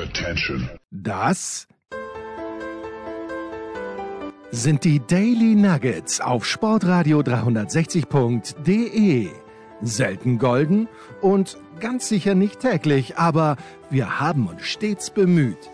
Attention. 0.00 0.70
Das 0.90 1.68
sind 4.50 4.84
die 4.84 5.00
Daily 5.06 5.54
Nuggets 5.54 6.22
auf 6.22 6.46
Sportradio 6.46 7.20
360.de. 7.20 9.28
Selten 9.82 10.38
golden 10.38 10.88
und 11.20 11.58
ganz 11.80 12.08
sicher 12.08 12.34
nicht 12.34 12.60
täglich, 12.60 13.18
aber 13.18 13.58
wir 13.90 14.20
haben 14.20 14.46
uns 14.46 14.62
stets 14.62 15.10
bemüht. 15.10 15.68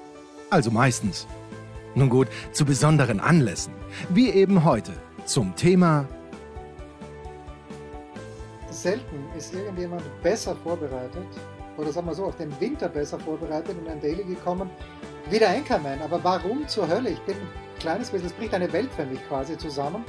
Also 0.51 0.73
meistens. 0.73 1.29
Nun 1.95 2.09
gut, 2.09 2.27
zu 2.51 2.65
besonderen 2.65 3.21
Anlässen, 3.21 3.75
wie 4.09 4.31
eben 4.31 4.65
heute 4.65 4.91
zum 5.25 5.55
Thema 5.55 6.09
Selten 8.71 9.25
ist 9.37 9.55
irgendjemand 9.55 10.03
besser 10.23 10.57
vorbereitet, 10.57 11.27
oder 11.77 11.93
sagen 11.93 12.07
wir 12.07 12.15
so, 12.15 12.25
auf 12.25 12.37
den 12.37 12.59
Winter 12.61 12.89
besser 12.89 13.19
vorbereitet 13.19 13.77
in 13.79 13.91
ein 13.91 14.01
Daily 14.01 14.25
gekommen, 14.25 14.71
wie 15.31 15.39
der 15.39 15.51
Anchorman. 15.51 16.01
Aber 16.03 16.23
warum 16.23 16.67
zur 16.69 16.89
Hölle? 16.89 17.11
Ich 17.11 17.21
bin 17.23 17.37
ein 17.37 17.79
kleines 17.79 18.11
bisschen, 18.11 18.29
es 18.29 18.33
bricht 18.33 18.55
eine 18.55 18.73
Welt 18.73 18.91
für 18.93 19.05
mich 19.05 19.27
quasi 19.29 19.57
zusammen, 19.59 20.05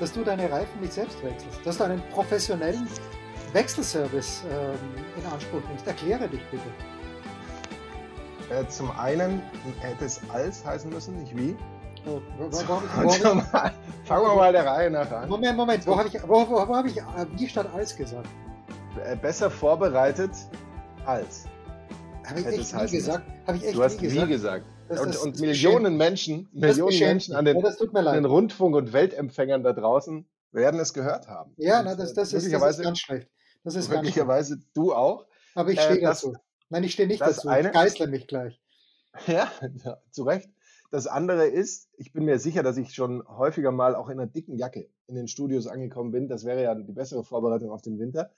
dass 0.00 0.12
du 0.12 0.24
deine 0.24 0.50
Reifen 0.50 0.80
nicht 0.80 0.92
selbst 0.92 1.22
wechselst, 1.22 1.64
dass 1.64 1.78
du 1.78 1.84
einen 1.84 2.02
professionellen 2.12 2.86
Wechselservice 3.52 4.42
ähm, 4.50 4.78
in 5.16 5.32
Anspruch 5.32 5.62
nimmst. 5.68 5.86
Erkläre 5.86 6.28
dich 6.28 6.42
bitte. 6.50 6.64
Äh, 8.50 8.66
zum 8.68 8.90
einen 8.92 9.42
hätte 9.80 10.04
es 10.04 10.20
als 10.32 10.64
heißen 10.64 10.90
müssen, 10.90 11.18
nicht 11.18 11.36
wie. 11.36 11.56
Oh, 12.06 12.20
wo, 12.38 12.44
wo, 12.44 12.68
wo, 12.68 13.02
Und 13.02 13.12
zum, 13.12 13.40
fangen 13.40 14.26
wir 14.26 14.34
mal 14.36 14.52
der 14.52 14.64
Reihe 14.64 14.90
nach 14.90 15.10
an. 15.10 15.28
Moment, 15.28 15.56
Moment, 15.56 15.86
wo 15.86 15.98
habe 15.98 16.08
ich, 16.08 16.22
wo, 16.28 16.48
wo, 16.48 16.76
hab 16.76 16.86
ich 16.86 16.98
äh, 16.98 17.02
wie 17.36 17.48
statt 17.48 17.68
als 17.74 17.96
gesagt? 17.96 18.28
Äh, 19.04 19.16
Besser 19.16 19.50
vorbereitet 19.50 20.30
als. 21.06 21.44
Habe 22.26 22.40
ich 22.40 22.46
echt 22.46 22.74
nie 22.74 22.90
gesagt? 22.90 23.24
Habe 23.46 23.56
ich 23.58 23.64
echt 23.64 23.76
Du 23.76 23.82
hast 23.82 24.00
nie 24.00 24.08
gesagt? 24.08 24.28
gesagt. 24.28 24.66
Das- 24.88 25.00
und, 25.00 25.16
und 25.16 25.40
Millionen 25.40 25.96
Menschen, 25.96 26.48
Millionen 26.52 26.98
Menschen 26.98 27.34
an 27.34 27.44
den, 27.44 27.58
ja, 27.58 27.68
an 27.94 28.14
den. 28.14 28.24
Rundfunk- 28.24 28.76
und 28.76 28.92
Weltempfängern 28.92 29.62
da 29.64 29.72
draußen 29.72 30.26
werden 30.52 30.78
es 30.80 30.92
gehört 30.94 31.26
haben. 31.28 31.52
Ja, 31.56 31.82
na, 31.82 31.94
das, 31.96 32.12
äh, 32.12 32.14
das, 32.14 32.32
ist, 32.32 32.52
das 32.52 32.70
ist 32.76 32.82
ganz 32.82 32.98
schlecht. 33.00 33.28
Das 33.64 33.74
ist 33.74 33.90
möglicherweise 33.90 34.60
du 34.74 34.92
auch. 34.94 35.26
Aber 35.54 35.70
ich 35.70 35.78
äh, 35.78 35.82
stehe 35.82 36.00
das- 36.00 36.20
dazu. 36.20 36.36
Nein, 36.68 36.84
ich 36.84 36.92
stehe 36.92 37.08
nicht 37.08 37.20
das 37.20 37.36
dazu. 37.36 37.48
eine- 37.48 37.68
Ich 37.68 37.74
geißle 37.74 38.06
mich 38.08 38.26
gleich. 38.26 38.60
Ja, 39.26 39.50
ja, 39.82 39.96
zu 40.10 40.24
Recht. 40.24 40.50
Das 40.90 41.06
andere 41.06 41.46
ist, 41.46 41.88
ich 41.96 42.12
bin 42.12 42.24
mir 42.26 42.38
sicher, 42.38 42.62
dass 42.62 42.76
ich 42.76 42.94
schon 42.94 43.26
häufiger 43.26 43.72
mal 43.72 43.94
auch 43.96 44.08
in 44.10 44.20
einer 44.20 44.26
dicken 44.30 44.56
Jacke 44.56 44.88
in 45.06 45.14
den 45.14 45.26
Studios 45.26 45.66
angekommen 45.66 46.10
bin. 46.12 46.28
Das 46.28 46.44
wäre 46.44 46.62
ja 46.62 46.74
die 46.74 46.92
bessere 46.92 47.24
Vorbereitung 47.24 47.70
auf 47.70 47.80
den 47.82 47.98
Winter. 47.98 48.30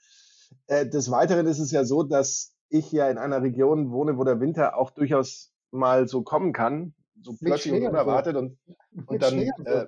Äh, 0.67 0.87
des 0.87 1.11
Weiteren 1.11 1.45
ist 1.47 1.59
es 1.59 1.71
ja 1.71 1.83
so, 1.83 2.01
dass 2.03 2.53
ich 2.69 2.91
ja 2.91 3.09
in 3.09 3.17
einer 3.17 3.41
Region 3.41 3.91
wohne, 3.91 4.17
wo 4.17 4.23
der 4.23 4.39
Winter 4.39 4.77
auch 4.77 4.91
durchaus 4.91 5.53
mal 5.71 6.07
so 6.07 6.23
kommen 6.23 6.53
kann, 6.53 6.93
so 7.21 7.33
plötzlich 7.33 7.73
und 7.73 7.79
Schnee 7.79 7.87
und 7.87 7.93
so. 7.93 7.99
unerwartet 7.99 8.35
und, 8.35 8.57
und 8.95 9.11
Mit 9.11 9.21
dann, 9.21 9.33
Schnee 9.33 9.51
und 9.57 9.67
so. 9.67 9.73
äh, 9.73 9.87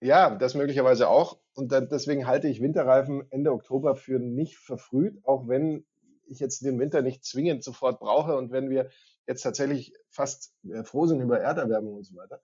ja, 0.00 0.34
das 0.36 0.54
möglicherweise 0.54 1.08
auch. 1.08 1.38
Und 1.54 1.72
dann, 1.72 1.88
deswegen 1.88 2.26
halte 2.26 2.48
ich 2.48 2.60
Winterreifen 2.62 3.30
Ende 3.30 3.52
Oktober 3.52 3.96
für 3.96 4.18
nicht 4.18 4.56
verfrüht, 4.58 5.18
auch 5.24 5.48
wenn 5.48 5.86
ich 6.26 6.40
jetzt 6.40 6.64
den 6.64 6.78
Winter 6.78 7.02
nicht 7.02 7.24
zwingend 7.24 7.64
sofort 7.64 8.00
brauche 8.00 8.36
und 8.36 8.52
wenn 8.52 8.70
wir 8.70 8.90
jetzt 9.26 9.42
tatsächlich 9.42 9.94
fast 10.10 10.54
äh, 10.64 10.84
froh 10.84 11.06
sind 11.06 11.20
über 11.20 11.40
Erderwärmung 11.40 11.94
und 11.94 12.04
so 12.04 12.16
weiter. 12.16 12.40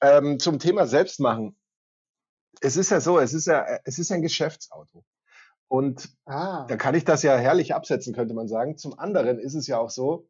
Ähm, 0.00 0.38
zum 0.38 0.58
Thema 0.58 0.86
Selbstmachen. 0.86 1.56
Es 2.60 2.76
ist 2.76 2.90
ja 2.90 3.00
so, 3.00 3.18
es 3.18 3.34
ist 3.34 3.46
ja, 3.46 3.66
es 3.84 3.98
ist 3.98 4.12
ein 4.12 4.22
Geschäftsauto. 4.22 5.04
Und 5.68 6.10
ah, 6.26 6.66
da 6.66 6.76
kann 6.76 6.94
ich 6.94 7.04
das 7.04 7.22
ja 7.22 7.36
herrlich 7.36 7.74
absetzen, 7.74 8.14
könnte 8.14 8.34
man 8.34 8.48
sagen. 8.48 8.76
Zum 8.76 8.98
anderen 8.98 9.38
ist 9.38 9.54
es 9.54 9.66
ja 9.66 9.78
auch 9.78 9.90
so, 9.90 10.28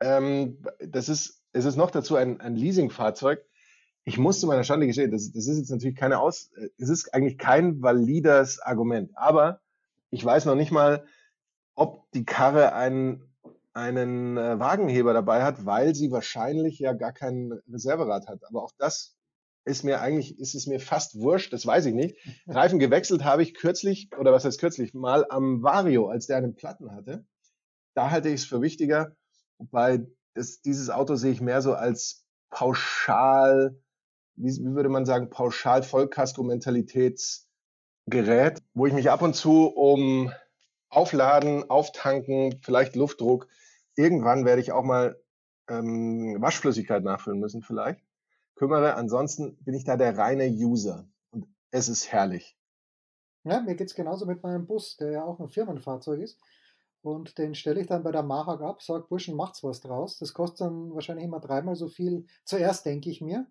ähm, 0.00 0.62
das 0.80 1.08
ist, 1.08 1.42
es 1.52 1.64
ist 1.64 1.76
noch 1.76 1.90
dazu 1.90 2.16
ein, 2.16 2.40
ein 2.40 2.54
Leasingfahrzeug. 2.54 3.44
Ich 4.04 4.18
muss 4.18 4.40
zu 4.40 4.46
meiner 4.46 4.64
Schande 4.64 4.86
gestehen, 4.86 5.10
das, 5.10 5.32
das 5.32 5.46
ist 5.46 5.58
jetzt 5.58 5.70
natürlich 5.70 5.96
keine 5.96 6.18
Aus, 6.20 6.50
äh, 6.56 6.68
es 6.78 6.88
ist 6.88 7.12
eigentlich 7.14 7.38
kein 7.38 7.82
valides 7.82 8.58
Argument. 8.60 9.10
Aber 9.16 9.60
ich 10.10 10.24
weiß 10.24 10.46
noch 10.46 10.54
nicht 10.54 10.72
mal, 10.72 11.04
ob 11.74 12.10
die 12.12 12.24
Karre 12.24 12.72
einen, 12.72 13.22
einen 13.74 14.36
äh, 14.36 14.58
Wagenheber 14.58 15.12
dabei 15.12 15.42
hat, 15.42 15.66
weil 15.66 15.94
sie 15.94 16.10
wahrscheinlich 16.10 16.78
ja 16.78 16.92
gar 16.94 17.12
kein 17.12 17.52
Reserverad 17.70 18.26
hat. 18.28 18.44
Aber 18.44 18.62
auch 18.62 18.72
das 18.78 19.17
ist 19.68 19.84
mir 19.84 20.00
eigentlich, 20.00 20.40
ist 20.40 20.54
es 20.54 20.66
mir 20.66 20.80
fast 20.80 21.20
wurscht, 21.20 21.52
das 21.52 21.66
weiß 21.66 21.84
ich 21.86 21.94
nicht. 21.94 22.16
Reifen 22.46 22.78
gewechselt 22.78 23.24
habe 23.24 23.42
ich 23.42 23.54
kürzlich, 23.54 24.10
oder 24.18 24.32
was 24.32 24.44
heißt 24.44 24.58
kürzlich, 24.58 24.94
mal 24.94 25.26
am 25.28 25.62
Vario, 25.62 26.08
als 26.08 26.26
der 26.26 26.38
einen 26.38 26.56
Platten 26.56 26.92
hatte. 26.92 27.26
Da 27.94 28.10
halte 28.10 28.28
ich 28.28 28.42
es 28.42 28.46
für 28.46 28.62
wichtiger, 28.62 29.16
wobei 29.58 30.06
das, 30.34 30.60
dieses 30.62 30.90
Auto 30.90 31.16
sehe 31.16 31.32
ich 31.32 31.40
mehr 31.40 31.62
so 31.62 31.74
als 31.74 32.24
pauschal, 32.50 33.76
wie, 34.36 34.50
wie 34.50 34.74
würde 34.74 34.88
man 34.88 35.04
sagen, 35.04 35.30
pauschal 35.30 35.82
Vollkasko-Mentalitätsgerät, 35.82 38.62
wo 38.74 38.86
ich 38.86 38.94
mich 38.94 39.10
ab 39.10 39.22
und 39.22 39.34
zu 39.34 39.66
um 39.66 40.32
Aufladen, 40.88 41.68
Auftanken, 41.68 42.60
vielleicht 42.62 42.94
Luftdruck, 42.96 43.48
irgendwann 43.96 44.46
werde 44.46 44.62
ich 44.62 44.72
auch 44.72 44.84
mal 44.84 45.20
ähm, 45.68 46.36
Waschflüssigkeit 46.40 47.04
nachfüllen 47.04 47.40
müssen, 47.40 47.62
vielleicht 47.62 48.07
kümmere. 48.58 48.94
Ansonsten 48.94 49.56
bin 49.64 49.74
ich 49.74 49.84
da 49.84 49.96
der 49.96 50.18
reine 50.18 50.48
User 50.48 51.08
und 51.30 51.46
es 51.70 51.88
ist 51.88 52.12
herrlich. 52.12 52.56
ja, 53.44 53.60
mir 53.60 53.76
geht's 53.76 53.94
genauso 53.94 54.26
mit 54.26 54.42
meinem 54.42 54.66
Bus, 54.66 54.96
der 54.96 55.10
ja 55.12 55.24
auch 55.24 55.40
ein 55.40 55.48
Firmenfahrzeug 55.48 56.20
ist. 56.20 56.38
Und 57.00 57.38
den 57.38 57.54
stelle 57.54 57.80
ich 57.80 57.86
dann 57.86 58.02
bei 58.02 58.10
der 58.12 58.24
Mahag 58.24 58.60
ab, 58.60 58.82
sag, 58.82 59.08
Burschen, 59.08 59.36
macht's 59.36 59.62
was 59.62 59.80
draus. 59.80 60.18
Das 60.18 60.34
kostet 60.34 60.62
dann 60.62 60.92
wahrscheinlich 60.92 61.24
immer 61.24 61.40
dreimal 61.40 61.76
so 61.76 61.88
viel, 61.88 62.26
zuerst 62.44 62.84
denke 62.84 63.08
ich 63.08 63.20
mir, 63.20 63.46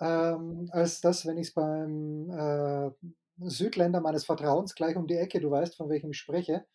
ähm, 0.00 0.68
als 0.72 1.00
das, 1.00 1.24
wenn 1.24 1.38
ich 1.38 1.48
es 1.48 1.54
beim 1.54 2.28
äh, 2.30 2.90
Südländer 3.38 4.00
meines 4.00 4.24
Vertrauens 4.24 4.74
gleich 4.74 4.96
um 4.96 5.06
die 5.06 5.16
Ecke, 5.16 5.40
du 5.40 5.50
weißt, 5.50 5.76
von 5.76 5.88
welchem 5.88 6.10
ich 6.10 6.18
spreche, 6.18 6.66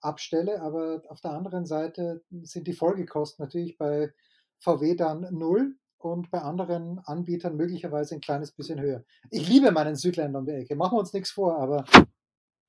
abstelle. 0.00 0.62
Aber 0.62 1.02
auf 1.08 1.20
der 1.20 1.32
anderen 1.32 1.66
Seite 1.66 2.22
sind 2.42 2.68
die 2.68 2.72
Folgekosten 2.72 3.44
natürlich 3.44 3.76
bei 3.76 4.12
VW 4.60 4.94
dann 4.94 5.26
null 5.32 5.76
und 5.98 6.30
bei 6.30 6.40
anderen 6.40 7.00
Anbietern 7.00 7.56
möglicherweise 7.56 8.14
ein 8.14 8.20
kleines 8.20 8.52
bisschen 8.52 8.80
höher. 8.80 9.04
Ich 9.30 9.48
liebe 9.48 9.70
meinen 9.72 9.96
Südländer 9.96 10.38
um 10.38 10.46
die 10.46 10.52
Ecke, 10.52 10.76
machen 10.76 10.96
wir 10.96 11.00
uns 11.00 11.12
nichts 11.12 11.30
vor, 11.30 11.58
aber 11.58 11.84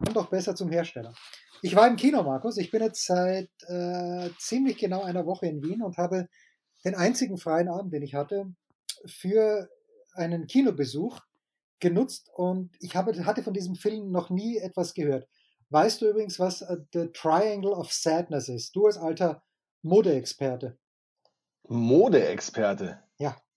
komm 0.04 0.14
doch 0.14 0.30
besser 0.30 0.56
zum 0.56 0.70
Hersteller. 0.70 1.14
Ich 1.62 1.76
war 1.76 1.88
im 1.88 1.98
Kino, 1.98 2.24
Markus. 2.24 2.58
Ich 2.58 2.72
bin 2.72 2.82
jetzt 2.82 3.06
seit 3.06 3.50
äh, 3.68 4.30
ziemlich 4.38 4.78
genau 4.78 5.04
einer 5.04 5.26
Woche 5.26 5.48
in 5.48 5.62
Wien 5.62 5.82
und 5.82 5.98
habe 5.98 6.28
den 6.86 6.96
einzigen 6.96 7.38
freien 7.38 7.68
Abend, 7.68 7.94
den 7.94 8.04
ich 8.04 8.16
hatte, 8.16 8.54
für 9.06 9.70
einen 10.14 10.48
Kinobesuch 10.48 11.20
genutzt 11.80 12.30
und 12.34 12.72
ich 12.80 12.96
habe, 12.96 13.26
hatte 13.26 13.44
von 13.44 13.54
diesem 13.54 13.76
Film 13.76 14.12
noch 14.12 14.30
nie 14.30 14.58
etwas 14.58 14.94
gehört. 14.94 15.28
Weißt 15.70 16.02
du 16.02 16.10
übrigens, 16.10 16.40
was 16.40 16.62
äh, 16.62 16.78
The 16.94 17.08
Triangle 17.14 17.72
of 17.72 17.92
Sadness 17.92 18.50
ist? 18.50 18.76
Du 18.76 18.86
als 18.86 18.98
alter 18.98 19.44
Modeexperte. 19.82 20.78
Modeexperte. 21.68 23.04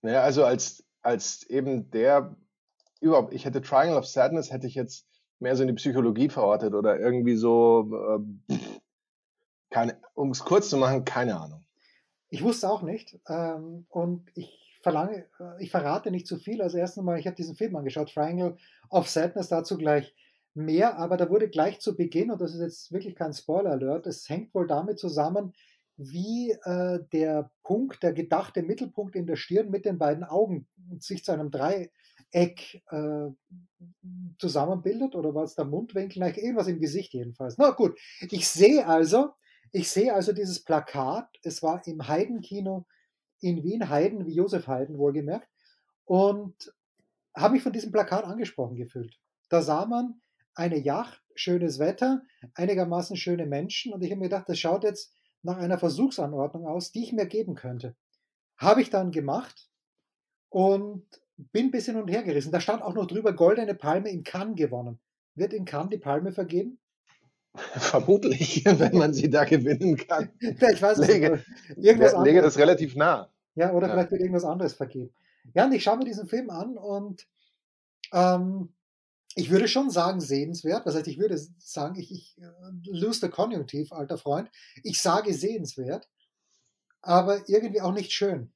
Ja. 0.03 0.09
Naja, 0.09 0.21
also 0.21 0.45
als, 0.45 0.83
als 1.01 1.43
eben 1.49 1.89
der 1.91 2.35
überhaupt, 3.01 3.33
ich 3.33 3.45
hätte 3.45 3.61
Triangle 3.61 3.97
of 3.97 4.05
Sadness, 4.05 4.51
hätte 4.51 4.67
ich 4.67 4.75
jetzt 4.75 5.07
mehr 5.39 5.55
so 5.55 5.63
in 5.63 5.67
die 5.67 5.73
Psychologie 5.73 6.29
verortet 6.29 6.73
oder 6.73 6.99
irgendwie 6.99 7.35
so, 7.35 8.19
äh, 9.75 9.93
um 10.13 10.31
es 10.31 10.39
kurz 10.39 10.69
zu 10.69 10.77
machen, 10.77 11.03
keine 11.03 11.39
Ahnung. 11.39 11.65
Ich 12.29 12.43
wusste 12.43 12.69
auch 12.69 12.81
nicht. 12.81 13.19
Ähm, 13.27 13.85
und 13.89 14.29
ich 14.35 14.79
verlange, 14.81 15.25
äh, 15.39 15.63
ich 15.63 15.71
verrate 15.71 16.11
nicht 16.11 16.27
zu 16.27 16.37
viel. 16.37 16.61
Also 16.61 16.77
erstens 16.77 17.03
mal, 17.03 17.19
ich 17.19 17.25
habe 17.25 17.35
diesen 17.35 17.55
Film 17.55 17.75
angeschaut, 17.75 18.13
Triangle 18.13 18.57
of 18.89 19.09
Sadness, 19.09 19.49
dazu 19.49 19.77
gleich 19.77 20.15
mehr, 20.53 20.97
aber 20.97 21.17
da 21.17 21.29
wurde 21.29 21.49
gleich 21.49 21.79
zu 21.79 21.95
Beginn, 21.95 22.29
und 22.29 22.39
das 22.39 22.53
ist 22.53 22.61
jetzt 22.61 22.91
wirklich 22.91 23.15
kein 23.15 23.33
Spoiler-Alert, 23.33 24.05
es 24.05 24.29
hängt 24.29 24.53
wohl 24.53 24.67
damit 24.67 24.99
zusammen, 24.99 25.53
wie 25.97 26.51
äh, 26.63 26.99
der 27.11 27.51
Punkt, 27.63 28.01
der 28.03 28.13
gedachte 28.13 28.63
Mittelpunkt 28.63 29.15
in 29.15 29.27
der 29.27 29.35
Stirn 29.35 29.69
mit 29.69 29.85
den 29.85 29.97
beiden 29.97 30.23
Augen 30.23 30.67
sich 30.99 31.23
zu 31.23 31.31
einem 31.31 31.51
Dreieck 31.51 32.81
äh, 32.89 33.29
zusammenbildet 34.39 35.15
oder 35.15 35.35
war 35.35 35.43
es 35.43 35.55
der 35.55 35.65
Mundwinkel? 35.65 36.19
Nein, 36.19 36.35
irgendwas 36.35 36.67
im 36.67 36.79
Gesicht 36.79 37.13
jedenfalls. 37.13 37.57
Na 37.57 37.71
gut, 37.71 37.99
ich 38.21 38.47
sehe 38.47 38.87
also, 38.87 39.33
ich 39.71 39.89
sehe 39.89 40.13
also 40.13 40.33
dieses 40.33 40.63
Plakat. 40.63 41.27
Es 41.43 41.61
war 41.61 41.85
im 41.87 42.07
Heidenkino 42.07 42.85
in 43.39 43.63
Wien, 43.63 43.89
Haydn 43.89 44.25
wie 44.25 44.33
Josef 44.33 44.67
Haydn 44.67 44.97
wohlgemerkt, 44.97 45.47
und 46.05 46.73
habe 47.35 47.53
mich 47.53 47.63
von 47.63 47.73
diesem 47.73 47.91
Plakat 47.91 48.25
angesprochen 48.25 48.75
gefühlt. 48.75 49.19
Da 49.49 49.61
sah 49.61 49.85
man 49.85 50.21
eine 50.55 50.77
Yacht, 50.77 51.21
schönes 51.35 51.79
Wetter, 51.79 52.21
einigermaßen 52.53 53.15
schöne 53.15 53.45
Menschen 53.45 53.93
und 53.93 54.03
ich 54.03 54.11
habe 54.11 54.19
mir 54.19 54.29
gedacht, 54.29 54.49
das 54.49 54.59
schaut 54.59 54.83
jetzt 54.83 55.13
nach 55.43 55.57
einer 55.57 55.77
Versuchsanordnung 55.77 56.65
aus, 56.67 56.91
die 56.91 57.03
ich 57.03 57.13
mir 57.13 57.25
geben 57.25 57.55
könnte. 57.55 57.95
Habe 58.57 58.81
ich 58.81 58.89
dann 58.89 59.11
gemacht 59.11 59.69
und 60.49 61.05
bin 61.37 61.67
ein 61.67 61.71
bisschen 61.71 61.97
und 61.97 62.07
her 62.09 62.23
gerissen. 62.23 62.51
Da 62.51 62.59
stand 62.59 62.81
auch 62.81 62.93
noch 62.93 63.07
drüber, 63.07 63.33
Goldene 63.33 63.75
Palme 63.75 64.09
in 64.09 64.23
Cannes 64.23 64.55
gewonnen. 64.55 64.99
Wird 65.35 65.53
in 65.53 65.65
Cannes 65.65 65.89
die 65.89 65.97
Palme 65.97 66.31
vergeben? 66.31 66.79
Vermutlich, 67.55 68.63
wenn 68.65 68.97
man 68.97 69.13
sie 69.13 69.29
da 69.29 69.43
gewinnen 69.43 69.97
kann. 69.97 70.29
ich 70.39 70.81
weiß 70.81 70.99
es 70.99 71.07
Lege, 71.07 71.31
nicht. 71.31 71.45
Irgendwas 71.77 72.11
lege 72.13 72.17
anderes. 72.17 72.43
das 72.53 72.57
relativ 72.57 72.95
nah. 72.95 73.29
Ja, 73.55 73.71
oder 73.73 73.87
Ja. 73.87 73.93
vielleicht 73.93 74.11
wird 74.11 74.21
irgendwas 74.21 74.45
anderes 74.45 74.73
vergeben. 74.73 75.13
Ja, 75.53 75.65
und 75.65 75.73
ich 75.73 75.83
schaue 75.83 75.97
mir 75.97 76.05
diesen 76.05 76.25
Film 76.27 76.49
an 76.49 76.77
und 76.77 77.27
ähm, 78.11 78.73
ich 79.35 79.49
würde 79.49 79.67
schon 79.67 79.89
sagen, 79.89 80.21
sehenswert. 80.21 80.85
Das 80.85 80.95
heißt, 80.95 81.07
ich 81.07 81.17
würde 81.17 81.37
sagen, 81.57 81.99
ich, 81.99 82.11
ich 82.11 82.37
äh, 82.39 82.89
lose 82.89 83.19
the 83.21 83.29
Konjunktiv, 83.29 83.91
alter 83.91 84.17
Freund. 84.17 84.49
Ich 84.83 85.01
sage 85.01 85.33
sehenswert, 85.33 86.09
aber 87.01 87.47
irgendwie 87.49 87.81
auch 87.81 87.93
nicht 87.93 88.11
schön. 88.11 88.53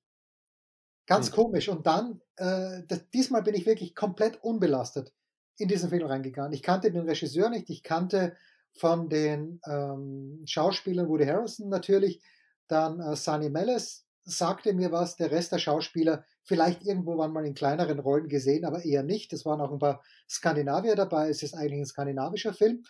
Ganz 1.06 1.27
Hm. 1.27 1.33
komisch. 1.35 1.69
Und 1.69 1.88
dann, 1.88 2.21
äh, 2.35 2.83
das, 2.88 3.09
diesmal 3.09 3.44
bin 3.44 3.56
ich 3.56 3.65
wirklich 3.65 3.95
komplett 3.95 4.44
unbelastet 4.44 5.13
in 5.57 5.68
diesen 5.68 5.89
Film 5.89 6.06
reingegangen. 6.06 6.53
Ich 6.53 6.62
kannte 6.62 6.91
den 6.91 7.07
Regisseur 7.07 7.50
nicht, 7.50 7.69
ich 7.69 7.81
kannte 7.83 8.35
von 8.73 9.09
den 9.09 9.59
ähm, 9.65 10.44
Schauspielern 10.45 11.07
Woody 11.09 11.25
Harrelson 11.25 11.69
natürlich, 11.69 12.21
dann 12.68 13.00
äh, 13.00 13.15
Sunny 13.15 13.50
Mellis 13.50 14.06
sagte 14.23 14.73
mir 14.73 14.91
was, 14.91 15.15
der 15.15 15.31
Rest 15.31 15.51
der 15.53 15.57
Schauspieler 15.57 16.25
vielleicht 16.47 16.85
irgendwo 16.85 17.17
waren 17.17 17.33
mal 17.33 17.45
in 17.45 17.53
kleineren 17.53 17.99
Rollen 17.99 18.29
gesehen, 18.29 18.65
aber 18.65 18.83
eher 18.83 19.03
nicht. 19.03 19.33
Es 19.33 19.45
waren 19.45 19.61
auch 19.61 19.71
ein 19.71 19.79
paar 19.79 20.01
Skandinavier 20.29 20.95
dabei, 20.95 21.29
es 21.29 21.44
ist 21.44 21.53
eigentlich 21.53 21.81
ein 21.81 21.85
skandinavischer 21.85 22.53
Film. 22.53 22.83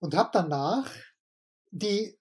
Und 0.00 0.16
habe 0.16 0.30
danach 0.32 0.90
die 1.70 2.18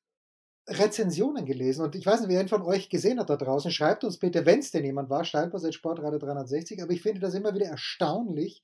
Rezensionen 0.68 1.45
gelesen 1.45 1.83
und 1.83 1.95
ich 1.95 2.06
weiß 2.06 2.19
nicht, 2.19 2.30
wer 2.30 2.48
von 2.48 2.62
euch 2.62 2.89
gesehen 2.89 3.19
hat 3.19 3.30
da 3.30 3.38
draußen. 3.38 3.71
Schreibt 3.71 4.04
uns 4.04 4.19
bitte, 4.19 4.45
wenn 4.45 4.60
es 4.60 4.71
denn 4.71 4.86
jemand 4.86 5.10
war, 5.10 5.24
Steilpass 5.24 5.63
at 5.63 5.74
Sportradio 5.74 6.19
360. 6.19 6.83
Aber 6.83 6.92
ich 6.92 7.01
finde 7.01 7.21
das 7.21 7.33
immer 7.33 7.56
wieder 7.56 7.68
erstaunlich, 7.68 8.63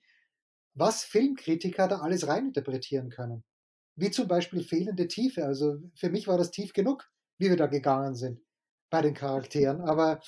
was 0.76 1.04
Filmkritiker 1.04 1.88
da 1.88 2.00
alles 2.00 2.28
reininterpretieren 2.28 3.10
können. 3.10 3.44
Wie 3.96 4.12
zum 4.12 4.28
Beispiel 4.28 4.62
fehlende 4.62 5.08
Tiefe. 5.08 5.46
Also 5.46 5.78
für 5.96 6.10
mich 6.10 6.28
war 6.28 6.38
das 6.38 6.52
tief 6.52 6.74
genug, 6.74 7.10
wie 7.40 7.50
wir 7.50 7.58
da 7.58 7.68
gegangen 7.68 8.14
sind 8.14 8.42
bei 8.90 9.02
den 9.02 9.14
Charakteren. 9.14 9.82
Aber 9.82 10.20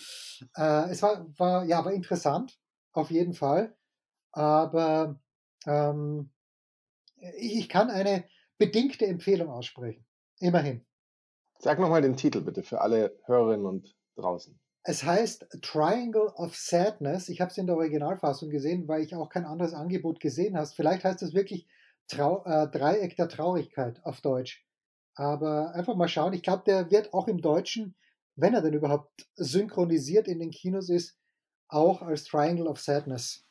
äh, 0.55 0.89
es 0.89 1.01
war, 1.01 1.27
war, 1.37 1.65
ja, 1.65 1.83
war 1.85 1.93
interessant, 1.93 2.59
auf 2.93 3.11
jeden 3.11 3.33
Fall. 3.33 3.75
Aber 4.31 5.19
ähm, 5.65 6.31
ich, 7.37 7.57
ich 7.57 7.69
kann 7.69 7.89
eine 7.89 8.25
bedingte 8.57 9.05
Empfehlung 9.05 9.49
aussprechen. 9.49 10.05
Immerhin. 10.39 10.85
Sag 11.59 11.79
nochmal 11.79 12.01
den 12.01 12.15
Titel 12.17 12.41
bitte 12.41 12.63
für 12.63 12.81
alle 12.81 13.17
Hörerinnen 13.25 13.65
und 13.65 13.95
draußen. 14.15 14.59
Es 14.83 15.03
heißt 15.03 15.47
Triangle 15.61 16.31
of 16.35 16.55
Sadness. 16.55 17.29
Ich 17.29 17.41
habe 17.41 17.51
es 17.51 17.57
in 17.57 17.67
der 17.67 17.75
Originalfassung 17.75 18.49
gesehen, 18.49 18.87
weil 18.87 19.01
ich 19.01 19.13
auch 19.15 19.29
kein 19.29 19.45
anderes 19.45 19.73
Angebot 19.73 20.19
gesehen 20.19 20.55
habe. 20.55 20.67
Vielleicht 20.67 21.03
heißt 21.03 21.21
es 21.23 21.33
wirklich 21.33 21.67
Trau 22.07 22.43
äh, 22.45 22.69
Dreieck 22.69 23.17
der 23.17 23.27
Traurigkeit 23.27 23.99
auf 24.05 24.21
Deutsch. 24.21 24.65
Aber 25.15 25.73
einfach 25.73 25.95
mal 25.95 26.07
schauen. 26.07 26.33
Ich 26.33 26.43
glaube, 26.43 26.63
der 26.65 26.89
wird 26.89 27.13
auch 27.13 27.27
im 27.27 27.41
Deutschen, 27.41 27.95
wenn 28.37 28.53
er 28.53 28.61
denn 28.61 28.73
überhaupt 28.73 29.27
synchronisiert 29.35 30.27
in 30.27 30.39
den 30.39 30.51
Kinos 30.51 30.89
ist, 30.89 31.17
auch 31.67 32.01
als 32.01 32.23
Triangle 32.23 32.67
of 32.67 32.79
Sadness 32.79 33.43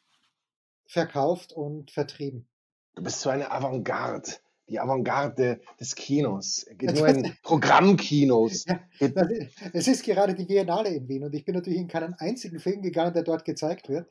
verkauft 0.86 1.52
und 1.52 1.90
vertrieben. 1.90 2.48
Du 2.94 3.02
bist 3.02 3.20
so 3.20 3.28
eine 3.28 3.50
Avantgarde. 3.50 4.30
Die 4.68 4.80
Avantgarde 4.80 5.60
des 5.78 5.94
Kinos. 5.94 6.66
Nur 6.80 7.06
in 7.08 7.36
Programmkinos. 7.42 8.64
Ja, 8.66 8.80
ist- 8.98 9.54
Es 9.74 9.88
ist 9.88 10.02
gerade 10.04 10.34
die 10.34 10.44
Biennale 10.44 10.88
in 10.88 11.06
Wien 11.08 11.24
und 11.24 11.34
ich 11.34 11.44
bin 11.44 11.54
natürlich 11.54 11.78
in 11.78 11.88
keinen 11.88 12.14
einzigen 12.14 12.58
Film 12.58 12.82
gegangen, 12.82 13.12
der 13.12 13.22
dort 13.22 13.44
gezeigt 13.44 13.88
wird. 13.88 14.10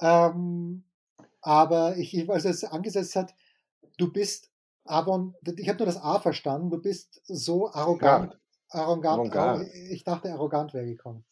Ähm, 0.00 0.84
aber 1.40 1.96
ich, 1.98 2.16
ich- 2.16 2.28
als 2.30 2.44
es 2.46 2.64
angesetzt 2.64 3.14
hat, 3.16 3.34
du 3.98 4.10
bist 4.12 4.50
Avon, 4.84 5.34
ich 5.56 5.68
habe 5.68 5.78
nur 5.78 5.86
das 5.86 5.96
A 6.00 6.18
verstanden, 6.20 6.70
du 6.70 6.78
bist 6.80 7.20
so 7.26 7.70
arrogant. 7.72 8.38
Arrogant. 8.70 9.18
Avantgarde. 9.18 9.70
Ich 9.90 10.04
dachte, 10.04 10.30
arrogant 10.32 10.74
wäre 10.74 10.86
gekommen. 10.86 11.24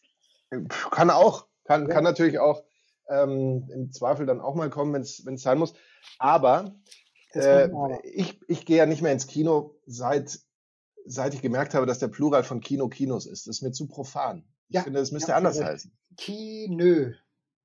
Kann 0.91 1.11
auch. 1.11 1.47
Kann, 1.65 1.89
Ja. 1.89 1.95
kann 1.95 2.05
natürlich 2.05 2.39
auch 2.39 2.63
ähm, 3.09 3.69
im 3.73 3.91
Zweifel 3.93 4.27
dann 4.27 4.41
auch 4.41 4.55
mal 4.55 4.71
kommen, 4.71 4.93
wenn 4.93 5.03
es 5.35 5.43
sein 5.43 5.59
muss. 5.59 5.75
Aber 6.19 6.75
äh, 7.33 7.69
ich, 8.05 8.41
ich 8.49 8.65
gehe 8.67 8.77
ja 8.79 8.87
nicht 8.87 9.03
mehr 9.03 9.13
ins 9.13 9.27
Kino, 9.27 9.75
seit, 9.87 10.39
seit 11.05 11.35
ich 11.35 11.43
gemerkt 11.43 11.75
habe, 11.75 11.87
dass 11.87 11.99
der 11.99 12.09
Plural 12.09 12.45
von 12.45 12.61
Kino 12.61 12.89
Kinos 12.89 13.27
ist. 13.27 13.47
Das 13.47 13.57
ist 13.57 13.63
mir 13.63 13.73
zu 13.73 13.89
profan. 13.89 14.45
Ich 14.69 14.77
Ja, 14.77 14.83
finde, 14.83 15.01
das 15.01 15.11
müsste 15.13 15.33
ja, 15.33 15.37
anders 15.37 15.57
korrekt. 15.57 15.73
heißen. 15.73 15.93
Kinö. 16.17 17.15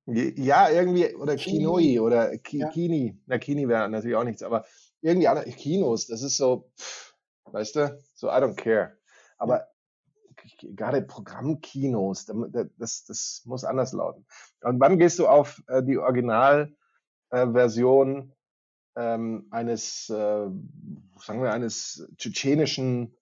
Ja, 0.06 0.68
irgendwie, 0.70 1.14
oder 1.14 1.36
Kini. 1.36 1.58
Kinoi 1.58 2.00
oder 2.00 2.36
Ki, 2.38 2.58
Ja. 2.58 2.68
Kini. 2.70 3.16
Na, 3.26 3.38
Kini 3.38 3.68
wäre 3.68 3.88
natürlich 3.88 4.16
auch 4.16 4.24
nichts, 4.24 4.42
aber 4.42 4.64
irgendwie 5.02 5.28
andere 5.28 5.48
Kinos, 5.50 6.06
das 6.06 6.22
ist 6.22 6.36
so, 6.36 6.70
weißt 7.44 7.76
du, 7.76 8.02
so 8.14 8.26
I 8.28 8.32
don't 8.32 8.56
care. 8.56 8.96
Aber 9.40 9.66
gerade 10.62 11.02
Programmkinos, 11.02 12.26
da- 12.26 12.34
da- 12.48 12.64
das, 12.78 13.04
das 13.04 13.42
muss 13.44 13.64
anders 13.64 13.92
lauten. 13.92 14.24
Und 14.62 14.80
wann 14.80 14.98
gehst 14.98 15.18
du 15.18 15.26
auf 15.26 15.62
äh, 15.66 15.82
die 15.82 15.98
Originalversion 15.98 16.76
äh, 17.30 17.46
Version, 17.52 18.32
ähm, 18.96 19.46
eines, 19.50 20.08
äh, 20.10 20.48
sagen 21.18 21.42
wir, 21.42 21.52
eines 21.52 22.08
tschetschenischen 22.16 23.16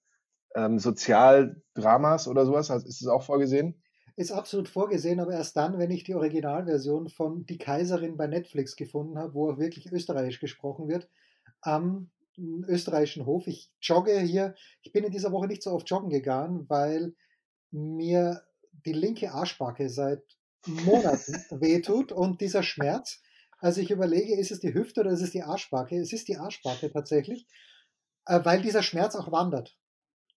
ähm, 0.55 0.79
Sozialdramas 0.79 2.29
oder 2.29 2.47
sowas? 2.47 2.71
Ist 2.71 3.03
das 3.03 3.09
auch 3.09 3.23
vorgesehen? 3.23 3.83
Ist 4.17 4.33
absolut 4.33 4.69
vorgesehen, 4.69 5.21
aber 5.21 5.33
erst 5.33 5.57
dann, 5.57 5.79
wenn 5.79 5.91
ich 5.93 6.03
die 6.05 6.15
Originalversion 6.15 7.09
von 7.09 7.47
Die 7.47 7.59
Kaiserin 7.59 8.17
bei 8.17 8.27
Netflix 8.27 8.75
gefunden 8.75 9.19
habe, 9.19 9.35
wo 9.35 9.51
auch 9.53 9.59
wirklich 9.59 9.93
österreichisch 9.93 10.41
gesprochen 10.41 10.89
wird, 10.89 11.09
am 11.61 12.11
österreichischen 12.67 13.27
Hof. 13.27 13.47
Ich 13.47 13.71
jogge 13.81 14.19
hier, 14.21 14.55
ich 14.83 14.93
bin 14.93 15.05
in 15.05 15.13
dieser 15.13 15.33
Woche 15.33 15.47
nicht 15.47 15.63
so 15.63 15.73
oft 15.73 15.89
joggen 15.89 16.11
gegangen, 16.11 16.67
weil 16.69 17.15
mir 17.71 18.43
die 18.87 18.93
linke 18.93 19.33
Arschbacke 19.33 19.89
seit 19.89 20.23
Monaten 20.67 21.33
wehtut 21.61 22.13
und 22.13 22.41
dieser 22.41 22.63
Schmerz, 22.63 23.21
also 23.61 23.81
ich 23.81 23.91
überlege, 23.91 24.39
ist 24.39 24.53
es 24.53 24.61
die 24.61 24.73
Hüfte 24.73 25.01
oder 25.01 25.11
ist 25.11 25.23
es 25.23 25.33
die 25.33 25.43
Arschbacke? 25.43 25.99
Es 25.99 26.13
ist 26.13 26.29
die 26.29 26.37
Arschbacke 26.37 26.93
tatsächlich, 26.93 27.47
äh, 28.27 28.41
weil 28.45 28.63
dieser 28.63 28.83
Schmerz 28.83 29.17
auch 29.17 29.33
wandert. 29.33 29.77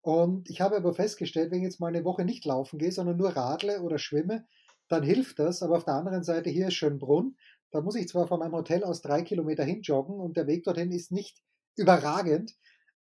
Und 0.02 0.48
ich 0.48 0.62
habe 0.62 0.76
aber 0.76 0.94
festgestellt, 0.94 1.50
wenn 1.50 1.58
ich 1.58 1.64
jetzt 1.64 1.80
mal 1.80 1.88
eine 1.88 2.04
Woche 2.04 2.24
nicht 2.24 2.44
laufen 2.46 2.78
gehe, 2.78 2.92
sondern 2.92 3.18
nur 3.18 3.36
radle 3.36 3.82
oder 3.82 3.98
schwimme, 3.98 4.46
dann 4.88 5.02
hilft 5.02 5.38
das. 5.38 5.62
Aber 5.62 5.76
auf 5.76 5.84
der 5.84 5.94
anderen 5.94 6.24
Seite 6.24 6.48
hier 6.48 6.68
ist 6.68 6.74
Schönbrunn. 6.74 7.36
Da 7.70 7.82
muss 7.82 7.94
ich 7.94 8.08
zwar 8.08 8.26
von 8.26 8.40
meinem 8.40 8.54
Hotel 8.54 8.82
aus 8.82 9.02
drei 9.02 9.22
Kilometer 9.22 9.64
hinjoggen 9.64 10.18
und 10.18 10.38
der 10.38 10.46
Weg 10.46 10.64
dorthin 10.64 10.90
ist 10.90 11.12
nicht 11.12 11.42
überragend. 11.76 12.54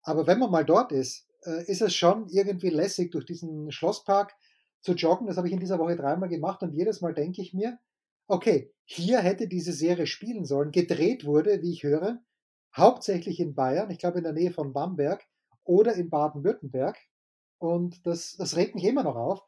Aber 0.04 0.28
wenn 0.28 0.40
man 0.40 0.52
mal 0.52 0.66
dort 0.66 0.92
ist, 0.92 1.28
äh, 1.44 1.64
ist 1.66 1.82
es 1.82 1.96
schon 1.96 2.28
irgendwie 2.30 2.70
lässig, 2.70 3.12
durch 3.12 3.26
diesen 3.26 3.72
Schlosspark 3.72 4.36
zu 4.82 4.94
joggen. 4.94 5.28
Das 5.28 5.38
habe 5.38 5.48
ich 5.48 5.54
in 5.54 5.60
dieser 5.60 5.80
Woche 5.80 5.96
dreimal 5.96 6.30
gemacht 6.30 6.62
und 6.64 6.74
jedes 6.74 7.02
Mal 7.02 7.14
denke 7.14 7.42
ich 7.42 7.54
mir, 7.54 7.80
okay, 8.28 8.74
hier 8.86 9.20
hätte 9.20 9.48
diese 9.48 9.74
Serie 9.74 10.08
spielen 10.08 10.46
sollen. 10.46 10.72
Gedreht 10.72 11.26
wurde, 11.26 11.62
wie 11.62 11.74
ich 11.74 11.84
höre, 11.84 12.22
hauptsächlich 12.76 13.40
in 13.40 13.56
Bayern, 13.56 13.90
ich 13.90 14.00
glaube 14.00 14.20
in 14.20 14.24
der 14.24 14.34
Nähe 14.34 14.52
von 14.52 14.74
Bamberg 14.74 15.26
oder 15.64 15.94
in 15.96 16.10
Baden-Württemberg. 16.10 16.98
Und 17.58 18.06
das, 18.06 18.36
das 18.38 18.56
regt 18.56 18.76
mich 18.76 18.86
immer 18.86 19.04
noch 19.04 19.16
auf, 19.16 19.44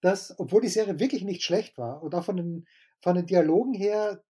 dass, 0.00 0.38
obwohl 0.38 0.60
die 0.60 0.68
Serie 0.68 1.00
wirklich 1.00 1.24
nicht 1.24 1.42
schlecht 1.42 1.78
war 1.78 2.02
und 2.02 2.14
auch 2.14 2.24
von 2.24 2.36
den, 2.36 2.66
von 3.00 3.14
den 3.14 3.26
Dialogen 3.26 3.72
her 3.72 4.22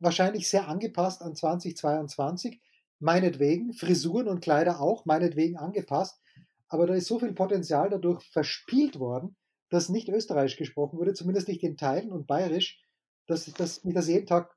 wahrscheinlich 0.00 0.48
sehr 0.48 0.66
angepasst 0.66 1.22
an 1.22 1.36
2022, 1.36 2.60
meinetwegen, 3.00 3.72
Frisuren 3.72 4.28
und 4.28 4.40
Kleider 4.40 4.80
auch, 4.80 5.04
meinetwegen 5.04 5.56
angepasst, 5.56 6.20
aber 6.68 6.86
da 6.86 6.94
ist 6.94 7.06
so 7.06 7.18
viel 7.18 7.32
Potenzial 7.32 7.90
dadurch 7.90 8.22
verspielt 8.30 9.00
worden, 9.00 9.36
dass 9.70 9.88
nicht 9.88 10.08
Österreichisch 10.08 10.56
gesprochen 10.56 10.98
wurde, 10.98 11.14
zumindest 11.14 11.48
nicht 11.48 11.62
in 11.62 11.76
Teilen 11.76 12.12
und 12.12 12.26
Bayerisch, 12.26 12.82
dass, 13.26 13.46
dass 13.52 13.84
mich 13.84 13.94
das 13.94 14.08
jeden 14.08 14.26
Tag, 14.26 14.54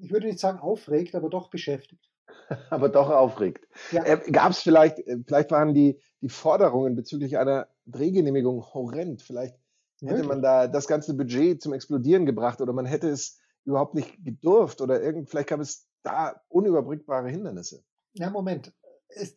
ich 0.00 0.10
würde 0.10 0.26
nicht 0.26 0.38
sagen 0.38 0.58
aufregt, 0.58 1.14
aber 1.14 1.28
doch 1.28 1.50
beschäftigt. 1.50 2.10
aber 2.70 2.88
doch 2.88 3.10
aufregt. 3.10 3.66
Ja. 3.90 4.04
Äh, 4.04 4.30
Gab 4.30 4.52
es 4.52 4.60
vielleicht, 4.60 4.98
äh, 5.00 5.18
vielleicht 5.26 5.50
waren 5.50 5.74
die, 5.74 6.00
die 6.20 6.28
Forderungen 6.28 6.94
bezüglich 6.94 7.38
einer 7.38 7.68
Drehgenehmigung 7.86 8.62
horrend. 8.74 9.22
Vielleicht 9.22 9.56
hätte 10.00 10.12
Möglich. 10.12 10.28
man 10.28 10.42
da 10.42 10.68
das 10.68 10.86
ganze 10.86 11.14
Budget 11.14 11.60
zum 11.60 11.72
Explodieren 11.72 12.26
gebracht 12.26 12.60
oder 12.60 12.72
man 12.72 12.86
hätte 12.86 13.08
es 13.08 13.38
überhaupt 13.64 13.94
nicht 13.94 14.24
gedurft 14.24 14.80
oder 14.80 15.02
irgend, 15.02 15.28
vielleicht 15.28 15.48
gab 15.48 15.60
es 15.60 15.86
da 16.02 16.42
unüberbrückbare 16.48 17.28
Hindernisse. 17.28 17.84
Ja, 18.14 18.30
Moment. 18.30 18.72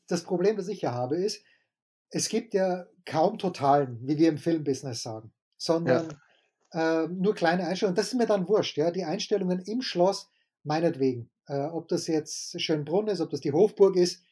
Das 0.07 0.23
Problem, 0.23 0.55
das 0.55 0.67
ich 0.67 0.81
hier 0.81 0.93
habe, 0.93 1.17
ist, 1.17 1.43
es 2.09 2.29
gibt 2.29 2.53
ja 2.53 2.85
kaum 3.05 3.39
Totalen, 3.39 3.99
wie 4.03 4.17
wir 4.17 4.29
im 4.29 4.37
Filmbusiness 4.37 5.01
sagen, 5.01 5.33
sondern 5.57 6.19
äh, 6.71 7.07
nur 7.07 7.33
kleine 7.33 7.67
Einstellungen. 7.67 7.95
Das 7.95 8.07
ist 8.07 8.13
mir 8.13 8.27
dann 8.27 8.47
wurscht, 8.47 8.77
ja. 8.77 8.91
Die 8.91 9.03
Einstellungen 9.03 9.59
im 9.61 9.81
Schloss, 9.81 10.29
meinetwegen. 10.63 11.31
Äh, 11.47 11.65
ob 11.65 11.87
das 11.87 12.07
jetzt 12.07 12.59
Schönbrunn 12.61 13.07
ist, 13.07 13.19
ob 13.19 13.31
das 13.31 13.41
die 13.41 13.51
Hofburg 13.51 13.95
ist, 13.95 14.23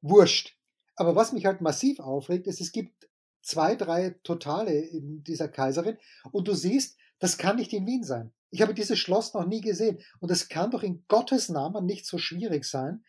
wurscht. 0.00 0.56
Aber 0.94 1.14
was 1.14 1.32
mich 1.32 1.44
halt 1.44 1.60
massiv 1.60 2.00
aufregt, 2.00 2.46
ist, 2.46 2.60
es 2.60 2.72
gibt 2.72 3.08
zwei, 3.42 3.76
drei 3.76 4.10
Totale 4.24 4.72
in 4.72 5.22
dieser 5.22 5.48
Kaiserin 5.48 5.98
und 6.32 6.48
du 6.48 6.54
siehst, 6.54 6.98
das 7.18 7.38
kann 7.38 7.56
nicht 7.56 7.72
in 7.72 7.86
Wien 7.86 8.04
sein. 8.04 8.32
Ich 8.50 8.62
habe 8.62 8.74
dieses 8.74 8.98
Schloss 8.98 9.34
noch 9.34 9.46
nie 9.46 9.60
gesehen 9.60 9.98
und 10.20 10.30
es 10.30 10.48
kann 10.48 10.70
doch 10.70 10.82
in 10.82 11.04
Gottes 11.08 11.48
Namen 11.48 11.84
nicht 11.84 12.06
so 12.06 12.18
schwierig 12.18 12.64
sein, 12.64 13.04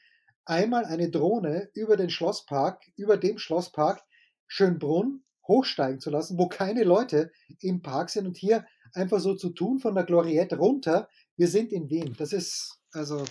einmal 0.45 0.85
eine 0.85 1.09
Drohne 1.09 1.69
über 1.73 1.97
den 1.97 2.09
Schlosspark, 2.09 2.83
über 2.95 3.17
dem 3.17 3.37
Schlosspark 3.37 4.03
Schönbrunn 4.47 5.23
hochsteigen 5.47 5.99
zu 5.99 6.09
lassen, 6.09 6.37
wo 6.37 6.47
keine 6.47 6.83
Leute 6.83 7.31
im 7.61 7.81
Park 7.81 8.09
sind 8.09 8.27
und 8.27 8.37
hier 8.37 8.65
einfach 8.93 9.19
so 9.19 9.35
zu 9.35 9.49
tun 9.49 9.79
von 9.79 9.95
der 9.95 10.03
Gloriette 10.03 10.57
runter, 10.57 11.09
wir 11.35 11.47
sind 11.47 11.71
in 11.71 11.89
Wien. 11.89 12.15
Das 12.17 12.33
ist, 12.33 12.79
also, 12.91 13.23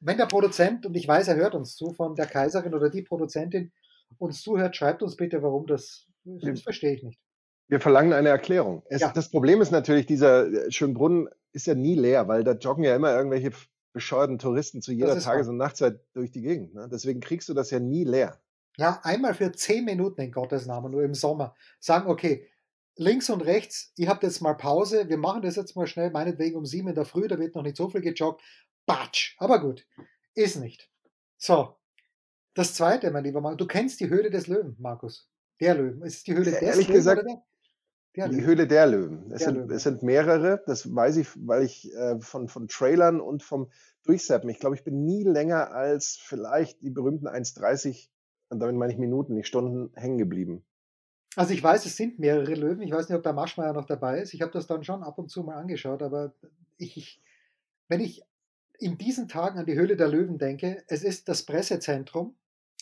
wenn 0.00 0.18
der 0.18 0.26
Produzent, 0.26 0.86
und 0.86 0.94
ich 0.94 1.08
weiß, 1.08 1.28
er 1.28 1.36
hört 1.36 1.54
uns 1.54 1.76
zu, 1.76 1.92
von 1.94 2.14
der 2.14 2.26
Kaiserin 2.26 2.74
oder 2.74 2.90
die 2.90 3.02
Produzentin 3.02 3.72
uns 4.18 4.42
zuhört, 4.42 4.76
schreibt 4.76 5.02
uns 5.02 5.16
bitte, 5.16 5.42
warum 5.42 5.66
das, 5.66 6.06
das 6.24 6.60
verstehe 6.60 6.94
ich 6.94 7.02
nicht. 7.02 7.20
Wir 7.68 7.80
verlangen 7.80 8.12
eine 8.12 8.28
Erklärung. 8.28 8.82
Es, 8.88 9.00
ja. 9.00 9.12
Das 9.12 9.30
Problem 9.30 9.60
ist 9.60 9.70
natürlich, 9.70 10.06
dieser 10.06 10.46
äh, 10.46 10.70
Schönbrunn 10.70 11.28
ist 11.52 11.66
ja 11.66 11.74
nie 11.74 11.94
leer, 11.94 12.28
weil 12.28 12.44
da 12.44 12.52
joggen 12.52 12.84
ja 12.84 12.94
immer 12.94 13.14
irgendwelche 13.14 13.52
bescheuerten 13.92 14.38
Touristen 14.38 14.82
zu 14.82 14.92
jeder 14.92 15.18
Tages- 15.18 15.48
und 15.48 15.56
Nachtzeit 15.56 16.00
durch 16.12 16.30
die 16.30 16.42
Gegend. 16.42 16.74
Ne? 16.74 16.88
Deswegen 16.90 17.20
kriegst 17.20 17.48
du 17.48 17.54
das 17.54 17.70
ja 17.70 17.78
nie 17.80 18.04
leer. 18.04 18.40
Ja, 18.76 19.00
einmal 19.04 19.34
für 19.34 19.52
zehn 19.52 19.84
Minuten 19.84 20.20
in 20.20 20.32
Gottes 20.32 20.66
Namen, 20.66 20.90
nur 20.90 21.04
im 21.04 21.14
Sommer. 21.14 21.54
Sagen, 21.78 22.10
okay, 22.10 22.48
links 22.96 23.30
und 23.30 23.42
rechts, 23.42 23.92
ihr 23.96 24.08
habt 24.08 24.24
jetzt 24.24 24.40
mal 24.40 24.54
Pause, 24.54 25.08
wir 25.08 25.16
machen 25.16 25.42
das 25.42 25.56
jetzt 25.56 25.76
mal 25.76 25.86
schnell, 25.86 26.10
meinetwegen 26.10 26.56
um 26.56 26.66
sieben 26.66 26.88
in 26.88 26.94
der 26.96 27.04
Früh, 27.04 27.28
da 27.28 27.38
wird 27.38 27.54
noch 27.54 27.62
nicht 27.62 27.76
so 27.76 27.88
viel 27.88 28.00
gejoggt. 28.00 28.42
Batsch, 28.84 29.36
aber 29.38 29.60
gut, 29.60 29.86
ist 30.34 30.56
nicht. 30.56 30.90
So, 31.36 31.76
das 32.54 32.74
zweite, 32.74 33.10
mein 33.12 33.24
lieber 33.24 33.40
Mann, 33.40 33.56
du 33.56 33.66
kennst 33.66 34.00
die 34.00 34.08
Höhle 34.08 34.30
des 34.30 34.48
Löwen, 34.48 34.76
Markus. 34.78 35.28
Der 35.60 35.74
Löwen. 35.74 36.02
Ist 36.02 36.16
es 36.16 36.22
die 36.24 36.34
Höhle 36.34 36.50
des 36.50 36.62
Ehrlich 36.62 36.88
Löwen 36.88 36.96
gesagt, 36.96 37.24
der? 38.16 38.28
die 38.28 38.44
Höhle 38.44 38.66
der 38.66 38.86
Löwen. 38.86 39.30
Es, 39.32 39.38
der 39.40 39.48
sind, 39.48 39.54
Löwen. 39.56 39.70
es 39.70 39.82
sind 39.82 40.02
mehrere, 40.02 40.62
das 40.66 40.94
weiß 40.94 41.16
ich, 41.16 41.28
weil 41.36 41.64
ich 41.64 41.92
äh, 41.94 42.20
von, 42.20 42.48
von 42.48 42.68
Trailern 42.68 43.20
und 43.20 43.42
vom 43.42 43.70
Durchseppen, 44.04 44.50
ich 44.50 44.60
glaube, 44.60 44.76
ich 44.76 44.84
bin 44.84 45.04
nie 45.04 45.24
länger 45.24 45.72
als 45.72 46.16
vielleicht 46.20 46.82
die 46.82 46.90
berühmten 46.90 47.26
1,30 47.26 48.08
und 48.50 48.60
damit 48.60 48.76
meine 48.76 48.92
ich 48.92 48.98
Minuten, 48.98 49.34
nicht 49.34 49.46
Stunden 49.46 49.92
hängen 49.96 50.18
geblieben. 50.18 50.64
Also 51.36 51.52
ich 51.52 51.62
weiß, 51.62 51.84
es 51.86 51.96
sind 51.96 52.18
mehrere 52.18 52.54
Löwen. 52.54 52.82
Ich 52.82 52.92
weiß 52.92 53.08
nicht, 53.08 53.16
ob 53.16 53.24
der 53.24 53.32
Maschmeyer 53.32 53.72
noch 53.72 53.86
dabei 53.86 54.20
ist. 54.20 54.34
Ich 54.34 54.42
habe 54.42 54.52
das 54.52 54.66
dann 54.66 54.84
schon 54.84 55.02
ab 55.02 55.18
und 55.18 55.30
zu 55.30 55.42
mal 55.42 55.56
angeschaut, 55.56 56.02
aber 56.02 56.32
ich, 56.76 56.96
ich, 56.96 57.22
wenn 57.88 58.00
ich 58.00 58.22
in 58.78 58.98
diesen 58.98 59.28
Tagen 59.28 59.58
an 59.58 59.66
die 59.66 59.74
Höhle 59.74 59.96
der 59.96 60.08
Löwen 60.08 60.38
denke, 60.38 60.84
es 60.88 61.02
ist 61.02 61.28
das 61.28 61.44
Pressezentrum, 61.44 62.36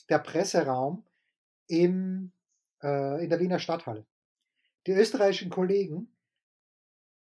der 0.08 0.18
Presseraum 0.18 1.04
im, 1.66 2.32
äh, 2.82 3.22
in 3.24 3.30
der 3.30 3.40
Wiener 3.40 3.58
Stadthalle. 3.58 4.04
Die 4.86 4.92
österreichischen 4.92 5.50
Kollegen, 5.50 6.12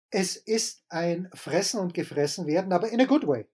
es 0.10 0.36
ist 0.36 0.84
ein 0.90 1.30
Fressen 1.34 1.80
und 1.80 1.94
Gefressen 1.94 2.46
werden, 2.46 2.72
aber 2.72 2.90
in 2.90 3.02
a 3.02 3.06
good 3.06 3.26
way. 3.26 3.48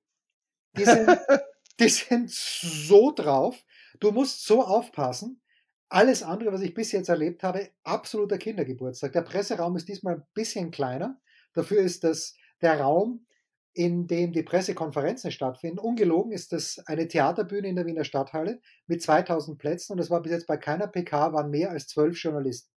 Die 0.77 0.86
sind, 0.86 1.08
die 1.79 1.89
sind 1.89 2.29
so 2.29 3.12
drauf. 3.12 3.63
Du 4.00 4.12
musst 4.12 4.46
so 4.46 4.63
aufpassen. 4.63 5.41
Alles 5.89 6.22
andere, 6.22 6.53
was 6.53 6.62
ich 6.62 6.74
bis 6.74 6.91
jetzt 6.91 7.10
erlebt 7.10 7.44
habe, 7.44 7.72
absoluter 7.84 8.38
Kindergeburtstag. 8.38 9.13
Der 9.13 9.22
Presseraum 9.22 9.75
ist 9.75 9.88
diesmal 9.88 10.15
ein 10.15 10.27
bisschen 10.34 10.70
kleiner. 10.70 11.20
Dafür 11.53 11.82
ist 11.82 12.03
das 12.03 12.36
der 12.62 12.79
Raum, 12.79 13.25
in 13.74 14.08
dem 14.08 14.34
die 14.34 14.44
Pressekonferenzen 14.44 15.32
stattfinden. 15.32 15.79
Ungelogen 15.79 16.32
ist 16.32 16.51
das 16.51 16.79
eine 16.86 17.08
Theaterbühne 17.08 17.70
in 17.70 17.75
der 17.75 17.86
Wiener 17.86 18.03
Stadthalle 18.03 18.62
mit 18.88 19.01
2000 19.01 19.58
Plätzen 19.58 19.94
und 19.94 20.00
es 20.00 20.10
war 20.10 20.22
bis 20.22 20.34
jetzt 20.34 20.48
bei 20.48 20.58
keiner 20.58 20.88
PK 20.88 21.34
waren 21.34 21.50
mehr 21.50 21.72
als 21.72 21.88
zwölf 21.88 22.18
Journalisten. 22.18 22.72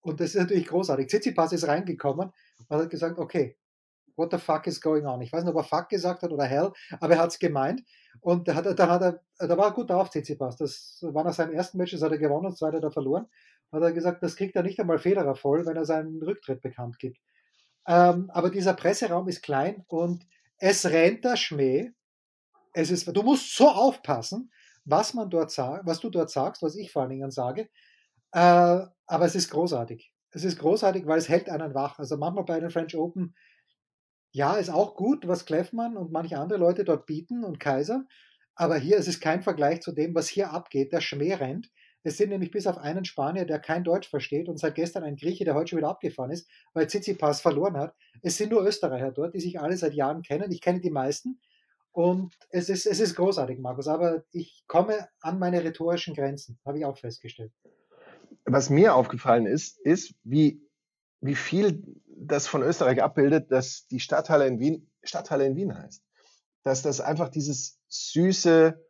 Und 0.00 0.20
das 0.20 0.30
ist 0.30 0.40
natürlich 0.40 0.66
großartig. 0.66 1.08
Tsitsipas 1.08 1.52
ist 1.52 1.66
reingekommen 1.66 2.30
und 2.68 2.78
hat 2.78 2.90
gesagt, 2.90 3.18
okay, 3.18 3.56
what 4.16 4.30
the 4.32 4.38
fuck 4.38 4.66
is 4.66 4.80
going 4.80 5.06
on? 5.06 5.20
Ich 5.22 5.32
weiß 5.32 5.44
nicht, 5.44 5.54
ob 5.54 5.60
er 5.60 5.64
fuck 5.64 5.88
gesagt 5.88 6.22
hat 6.22 6.32
oder 6.32 6.44
hell, 6.44 6.72
aber 7.00 7.14
er 7.14 7.20
hat 7.20 7.30
es 7.30 7.38
gemeint. 7.38 7.82
Und 8.20 8.48
da 8.48 8.54
hat 8.54 8.66
er, 8.66 8.74
da 8.74 8.88
hat 8.88 9.02
er, 9.02 9.22
da 9.38 9.56
war 9.56 9.66
er 9.66 9.72
gut 9.72 9.90
drauf, 9.90 10.10
Tsitsipas. 10.10 10.56
Das 10.56 10.98
war 11.02 11.24
nach 11.24 11.34
seinem 11.34 11.52
ersten 11.54 11.78
Match, 11.78 11.92
das 11.92 12.02
hat 12.02 12.10
er 12.12 12.18
gewonnen, 12.18 12.44
das 12.44 12.56
zweite 12.56 12.78
hat 12.78 12.84
er 12.84 12.90
verloren. 12.90 13.26
Hat 13.70 13.82
er 13.82 13.92
gesagt, 13.92 14.22
das 14.22 14.36
kriegt 14.36 14.56
er 14.56 14.62
nicht 14.62 14.80
einmal 14.80 14.98
Federer 14.98 15.34
voll, 15.34 15.64
wenn 15.66 15.76
er 15.76 15.84
seinen 15.84 16.22
Rücktritt 16.22 16.60
bekannt 16.62 16.98
gibt. 16.98 17.18
Ähm, 17.86 18.30
aber 18.34 18.50
dieser 18.50 18.74
Presseraum 18.74 19.28
ist 19.28 19.42
klein 19.42 19.84
und 19.88 20.26
es 20.58 20.86
rennt 20.86 21.24
der 21.24 21.36
Schmäh. 21.36 21.92
Es 22.74 22.90
ist, 22.90 23.06
du 23.06 23.22
musst 23.22 23.54
so 23.56 23.68
aufpassen, 23.68 24.50
was 24.84 25.14
man 25.14 25.30
dort 25.30 25.50
sagt, 25.50 25.86
was 25.86 26.00
du 26.00 26.10
dort 26.10 26.30
sagst, 26.30 26.62
was 26.62 26.76
ich 26.76 26.90
vor 26.92 27.02
allen 27.02 27.10
Dingen 27.10 27.30
sage. 27.30 27.68
Äh, 28.32 28.80
aber 29.08 29.24
es 29.24 29.34
ist 29.34 29.50
großartig. 29.50 30.12
Es 30.30 30.44
ist 30.44 30.58
großartig, 30.58 31.06
weil 31.06 31.18
es 31.18 31.28
hält 31.28 31.48
einen 31.48 31.74
wach. 31.74 31.98
Also 31.98 32.16
manchmal 32.16 32.44
bei 32.44 32.60
den 32.60 32.70
French 32.70 32.96
Open 32.96 33.34
ja, 34.30 34.56
ist 34.56 34.68
auch 34.68 34.94
gut, 34.94 35.26
was 35.26 35.46
Kleffmann 35.46 35.96
und 35.96 36.12
manche 36.12 36.38
andere 36.38 36.58
Leute 36.58 36.84
dort 36.84 37.06
bieten 37.06 37.44
und 37.44 37.58
Kaiser. 37.58 38.04
Aber 38.54 38.76
hier 38.76 38.98
ist 38.98 39.08
es 39.08 39.20
kein 39.20 39.42
Vergleich 39.42 39.80
zu 39.80 39.92
dem, 39.92 40.14
was 40.14 40.28
hier 40.28 40.52
abgeht. 40.52 40.92
Der 40.92 41.00
Schmäh 41.00 41.34
rennt. 41.34 41.70
Es 42.02 42.18
sind 42.18 42.28
nämlich 42.28 42.50
bis 42.50 42.66
auf 42.66 42.78
einen 42.78 43.04
Spanier, 43.04 43.46
der 43.46 43.58
kein 43.58 43.84
Deutsch 43.84 44.08
versteht 44.08 44.48
und 44.48 44.58
seit 44.58 44.74
gestern 44.74 45.02
ein 45.02 45.16
Grieche, 45.16 45.44
der 45.44 45.54
heute 45.54 45.70
schon 45.70 45.78
wieder 45.78 45.88
abgefahren 45.88 46.30
ist, 46.30 46.48
weil 46.74 46.86
Tsitsipas 46.86 47.40
verloren 47.40 47.76
hat. 47.76 47.94
Es 48.22 48.36
sind 48.36 48.52
nur 48.52 48.62
Österreicher 48.62 49.10
dort, 49.10 49.34
die 49.34 49.40
sich 49.40 49.58
alle 49.58 49.76
seit 49.76 49.94
Jahren 49.94 50.22
kennen. 50.22 50.52
Ich 50.52 50.60
kenne 50.60 50.80
die 50.80 50.90
meisten. 50.90 51.40
Und 51.90 52.34
es 52.50 52.68
ist, 52.68 52.86
es 52.86 53.00
ist 53.00 53.16
großartig, 53.16 53.58
Markus. 53.58 53.88
Aber 53.88 54.24
ich 54.30 54.64
komme 54.66 55.08
an 55.20 55.38
meine 55.38 55.64
rhetorischen 55.64 56.14
Grenzen, 56.14 56.58
habe 56.64 56.78
ich 56.78 56.84
auch 56.84 56.98
festgestellt. 56.98 57.52
Was 58.50 58.70
mir 58.70 58.94
aufgefallen 58.94 59.46
ist, 59.46 59.78
ist, 59.80 60.14
wie, 60.24 60.62
wie 61.20 61.34
viel 61.34 61.82
das 62.06 62.46
von 62.46 62.62
Österreich 62.62 63.02
abbildet, 63.02 63.52
dass 63.52 63.86
die 63.86 64.00
Stadthalle 64.00 64.46
in 64.46 64.58
Wien 64.58 64.90
Stadthalle 65.02 65.46
in 65.46 65.56
Wien 65.56 65.76
heißt. 65.76 66.02
Dass 66.64 66.82
das 66.82 67.00
einfach 67.00 67.28
dieses 67.28 67.80
süße 67.88 68.84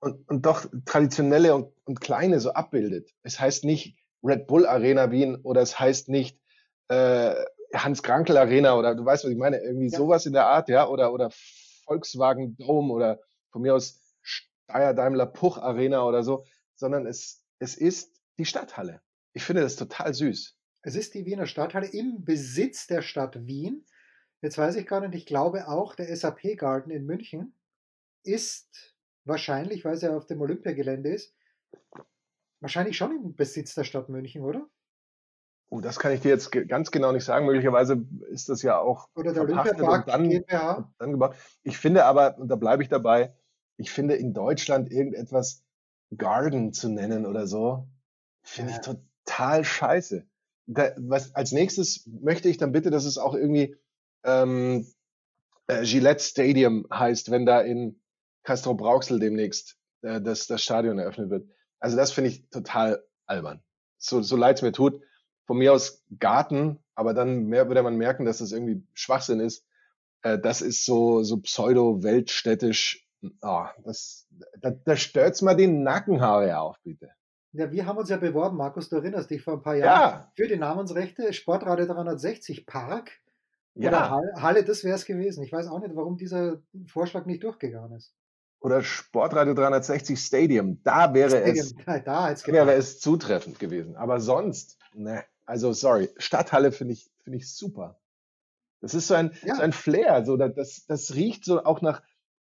und, 0.00 0.28
und 0.28 0.44
doch 0.44 0.66
traditionelle 0.84 1.54
und, 1.54 1.72
und 1.84 2.00
kleine 2.00 2.40
so 2.40 2.52
abbildet. 2.52 3.10
Es 3.22 3.38
heißt 3.38 3.64
nicht 3.64 3.96
Red 4.22 4.46
Bull 4.46 4.66
Arena 4.66 5.10
Wien 5.10 5.36
oder 5.36 5.62
es 5.62 5.78
heißt 5.78 6.08
nicht 6.08 6.40
äh, 6.88 7.34
Hans 7.74 8.02
Krankel 8.02 8.36
Arena 8.36 8.74
oder 8.76 8.94
du 8.94 9.04
weißt, 9.04 9.24
was 9.24 9.30
ich 9.30 9.38
meine, 9.38 9.58
irgendwie 9.58 9.88
ja. 9.88 9.96
sowas 9.96 10.26
in 10.26 10.32
der 10.32 10.46
Art, 10.46 10.68
ja, 10.68 10.86
oder, 10.88 11.12
oder 11.12 11.30
Volkswagen 11.84 12.56
Dome 12.56 12.92
oder 12.92 13.20
von 13.50 13.62
mir 13.62 13.74
aus 13.74 14.00
Steyr 14.20 14.94
Daimler 14.94 15.26
Puch 15.26 15.58
Arena 15.58 16.04
oder 16.04 16.22
so, 16.22 16.44
sondern 16.74 17.06
es, 17.06 17.44
es 17.58 17.76
ist 17.76 18.11
die 18.42 18.48
Stadthalle. 18.48 19.00
Ich 19.34 19.44
finde 19.44 19.62
das 19.62 19.76
total 19.76 20.12
süß. 20.12 20.56
Es 20.82 20.96
ist 20.96 21.14
die 21.14 21.24
Wiener 21.26 21.46
Stadthalle 21.46 21.86
im 21.86 22.24
Besitz 22.24 22.88
der 22.88 23.00
Stadt 23.02 23.46
Wien. 23.46 23.86
Jetzt 24.40 24.58
weiß 24.58 24.74
ich 24.74 24.86
gar 24.86 25.00
nicht, 25.00 25.14
ich 25.14 25.26
glaube 25.26 25.68
auch, 25.68 25.94
der 25.94 26.14
SAP 26.14 26.56
Garden 26.58 26.90
in 26.90 27.06
München 27.06 27.54
ist 28.24 28.96
wahrscheinlich, 29.24 29.84
weil 29.84 29.94
es 29.94 30.02
ja 30.02 30.16
auf 30.16 30.26
dem 30.26 30.40
Olympiagelände 30.40 31.10
ist, 31.10 31.36
wahrscheinlich 32.58 32.96
schon 32.96 33.14
im 33.14 33.36
Besitz 33.36 33.76
der 33.76 33.84
Stadt 33.84 34.08
München, 34.08 34.42
oder? 34.42 34.68
Oh, 35.68 35.80
das 35.80 36.00
kann 36.00 36.12
ich 36.12 36.20
dir 36.20 36.30
jetzt 36.30 36.50
ganz 36.50 36.90
genau 36.90 37.12
nicht 37.12 37.24
sagen. 37.24 37.46
Möglicherweise 37.46 38.04
ist 38.30 38.48
das 38.48 38.62
ja 38.62 38.78
auch 38.78 39.08
oder 39.14 39.32
der 39.32 39.44
Olympiapark 39.44 40.06
dann, 40.06 40.28
GmbH. 40.28 40.92
dann 40.98 41.12
gebaut. 41.12 41.36
Ich 41.62 41.78
finde 41.78 42.04
aber, 42.04 42.36
und 42.38 42.48
da 42.48 42.56
bleibe 42.56 42.82
ich 42.82 42.88
dabei, 42.88 43.34
ich 43.76 43.92
finde 43.92 44.16
in 44.16 44.34
Deutschland 44.34 44.90
irgendetwas 44.90 45.64
Garden 46.16 46.72
zu 46.72 46.88
nennen 46.88 47.24
oder 47.24 47.46
so, 47.46 47.88
finde 48.42 48.72
ich 48.72 48.78
total 48.80 49.64
scheiße 49.64 50.26
da, 50.66 50.92
was, 50.96 51.34
als 51.34 51.52
nächstes 51.52 52.06
möchte 52.06 52.48
ich 52.48 52.56
dann 52.56 52.72
bitte, 52.72 52.90
dass 52.90 53.04
es 53.04 53.18
auch 53.18 53.34
irgendwie 53.34 53.76
ähm, 54.24 54.86
äh, 55.66 55.84
Gillette 55.84 56.22
Stadium 56.22 56.86
heißt, 56.92 57.30
wenn 57.30 57.46
da 57.46 57.60
in 57.60 58.00
Castro 58.42 58.74
Brauxel 58.74 59.18
demnächst 59.18 59.76
äh, 60.02 60.20
das, 60.20 60.46
das 60.46 60.62
Stadion 60.62 60.98
eröffnet 60.98 61.30
wird. 61.30 61.48
Also 61.80 61.96
das 61.96 62.12
finde 62.12 62.30
ich 62.30 62.48
total 62.50 63.04
albern. 63.26 63.62
So, 63.98 64.22
so 64.22 64.36
leid 64.36 64.56
es 64.56 64.62
mir 64.62 64.72
tut. 64.72 65.00
Von 65.46 65.58
mir 65.58 65.72
aus 65.72 66.04
Garten, 66.18 66.78
aber 66.94 67.14
dann 67.14 67.46
mehr, 67.46 67.68
würde 67.68 67.82
man 67.82 67.96
merken, 67.96 68.24
dass 68.24 68.38
das 68.38 68.52
irgendwie 68.52 68.86
Schwachsinn 68.94 69.40
ist. 69.40 69.66
Äh, 70.22 70.38
das 70.38 70.62
ist 70.62 70.84
so, 70.84 71.22
so 71.22 71.38
pseudo-weltstädtisch. 71.38 73.08
Oh, 73.40 73.66
das, 73.84 74.26
da, 74.60 74.70
da 74.70 74.96
stört's 74.96 75.42
mal 75.42 75.54
die 75.54 75.66
Nackenhaare 75.66 76.58
auf, 76.58 76.76
bitte. 76.82 77.10
Ja, 77.52 77.70
wir 77.70 77.86
haben 77.86 77.98
uns 77.98 78.08
ja 78.08 78.16
beworben, 78.16 78.56
Markus, 78.56 78.88
du 78.88 78.96
erinnerst 78.96 79.30
dich 79.30 79.42
vor 79.42 79.54
ein 79.54 79.62
paar 79.62 79.76
Jahren, 79.76 80.10
ja. 80.10 80.32
für 80.34 80.48
die 80.48 80.56
Namensrechte 80.56 81.32
Sportradio 81.34 81.86
360 81.86 82.64
Park 82.64 83.10
ja. 83.74 83.88
oder 83.88 84.10
Halle, 84.10 84.32
Halle 84.36 84.64
das 84.64 84.84
wäre 84.84 84.96
es 84.96 85.04
gewesen. 85.04 85.44
Ich 85.44 85.52
weiß 85.52 85.68
auch 85.68 85.80
nicht, 85.80 85.94
warum 85.94 86.16
dieser 86.16 86.62
Vorschlag 86.86 87.26
nicht 87.26 87.44
durchgegangen 87.44 87.96
ist. 87.96 88.14
Oder 88.60 88.82
Sportradio 88.82 89.54
360 89.54 90.18
Stadium, 90.18 90.80
da 90.82 91.12
wäre 91.12 91.30
Stadium, 91.30 91.66
es, 91.86 92.42
da 92.42 92.52
wäre 92.52 92.72
es 92.74 93.00
zutreffend 93.00 93.58
gewesen. 93.58 93.96
Aber 93.96 94.20
sonst, 94.20 94.78
ne, 94.94 95.24
also 95.44 95.72
sorry, 95.72 96.08
Stadthalle 96.16 96.72
finde 96.72 96.94
ich, 96.94 97.10
finde 97.22 97.38
ich 97.38 97.52
super. 97.52 97.98
Das 98.80 98.94
ist 98.94 99.08
so 99.08 99.14
ein, 99.14 99.32
ja. 99.44 99.56
so 99.56 99.62
ein 99.62 99.72
Flair, 99.72 100.24
so, 100.24 100.36
das, 100.36 100.86
das 100.86 101.14
riecht 101.14 101.44
so 101.44 101.64
auch 101.64 101.82
nach, 101.82 102.02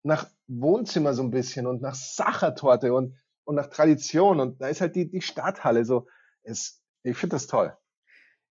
nach 0.03 0.29
Wohnzimmer 0.47 1.13
so 1.13 1.23
ein 1.23 1.31
bisschen 1.31 1.67
und 1.67 1.81
nach 1.81 1.95
Sachertorte 1.95 2.93
und 2.93 3.15
und 3.43 3.55
nach 3.55 3.67
Tradition. 3.67 4.39
Und 4.39 4.61
da 4.61 4.67
ist 4.67 4.81
halt 4.81 4.95
die, 4.95 5.09
die 5.09 5.21
Stadthalle 5.21 5.85
so. 5.85 6.07
Es, 6.43 6.81
ich 7.03 7.17
finde 7.17 7.35
das 7.35 7.47
toll. 7.47 7.75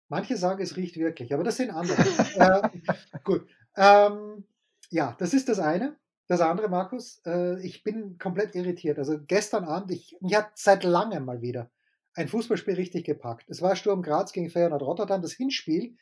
Manche 0.07 0.37
sagen, 0.37 0.61
es 0.61 0.75
riecht 0.75 0.97
wirklich, 0.97 1.33
aber 1.33 1.43
das 1.43 1.57
sind 1.57 1.69
andere. 1.69 2.01
äh, 2.35 3.19
gut. 3.23 3.47
Ähm, 3.75 4.45
ja, 4.89 5.15
das 5.19 5.33
ist 5.33 5.49
das 5.49 5.59
eine. 5.59 5.97
das 6.27 6.41
andere, 6.41 6.67
Markus, 6.67 7.21
äh, 7.25 7.59
ich 7.65 7.83
bin 7.83 8.17
komplett 8.17 8.55
irritiert. 8.55 8.97
Also 8.97 9.19
gestern 9.25 9.65
Abend, 9.65 9.91
ich, 9.91 10.17
mich 10.21 10.35
hat 10.35 10.51
seit 10.55 10.83
langem 10.83 11.25
mal 11.25 11.41
wieder 11.41 11.71
ein 12.15 12.27
Fußballspiel 12.27 12.75
richtig 12.75 13.05
gepackt. 13.05 13.49
Es 13.49 13.61
war 13.61 13.75
Sturm 13.75 14.01
Graz 14.01 14.31
gegen 14.33 14.49
Feyenoord 14.49 14.81
Rotterdam, 14.81 15.21
das 15.21 15.33
Hinspiel, 15.33 15.95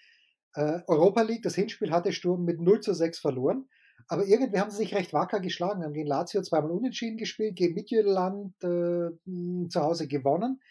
äh, 0.53 0.81
Europa 0.87 1.21
League, 1.21 1.43
das 1.43 1.55
Hinspiel 1.55 1.91
hatte 1.91 2.11
Sturm 2.11 2.43
mit 2.43 2.59
0 2.59 2.79
zu 2.79 2.93
6 2.93 3.19
verloren. 3.19 3.69
Aber 4.07 4.25
irgendwie 4.25 4.59
haben 4.59 4.71
sie 4.71 4.77
sich 4.77 4.95
recht 4.95 5.13
wacker 5.13 5.39
geschlagen, 5.39 5.83
haben 5.83 5.93
gegen 5.93 6.07
Lazio 6.07 6.41
zweimal 6.41 6.71
unentschieden 6.71 7.17
gespielt, 7.17 7.57
gegen 7.57 7.73
Midtjylland 7.73 8.53
äh, 8.63 9.69
zu 9.69 9.81
Hause 9.81 10.07
gewonnen. 10.07 10.61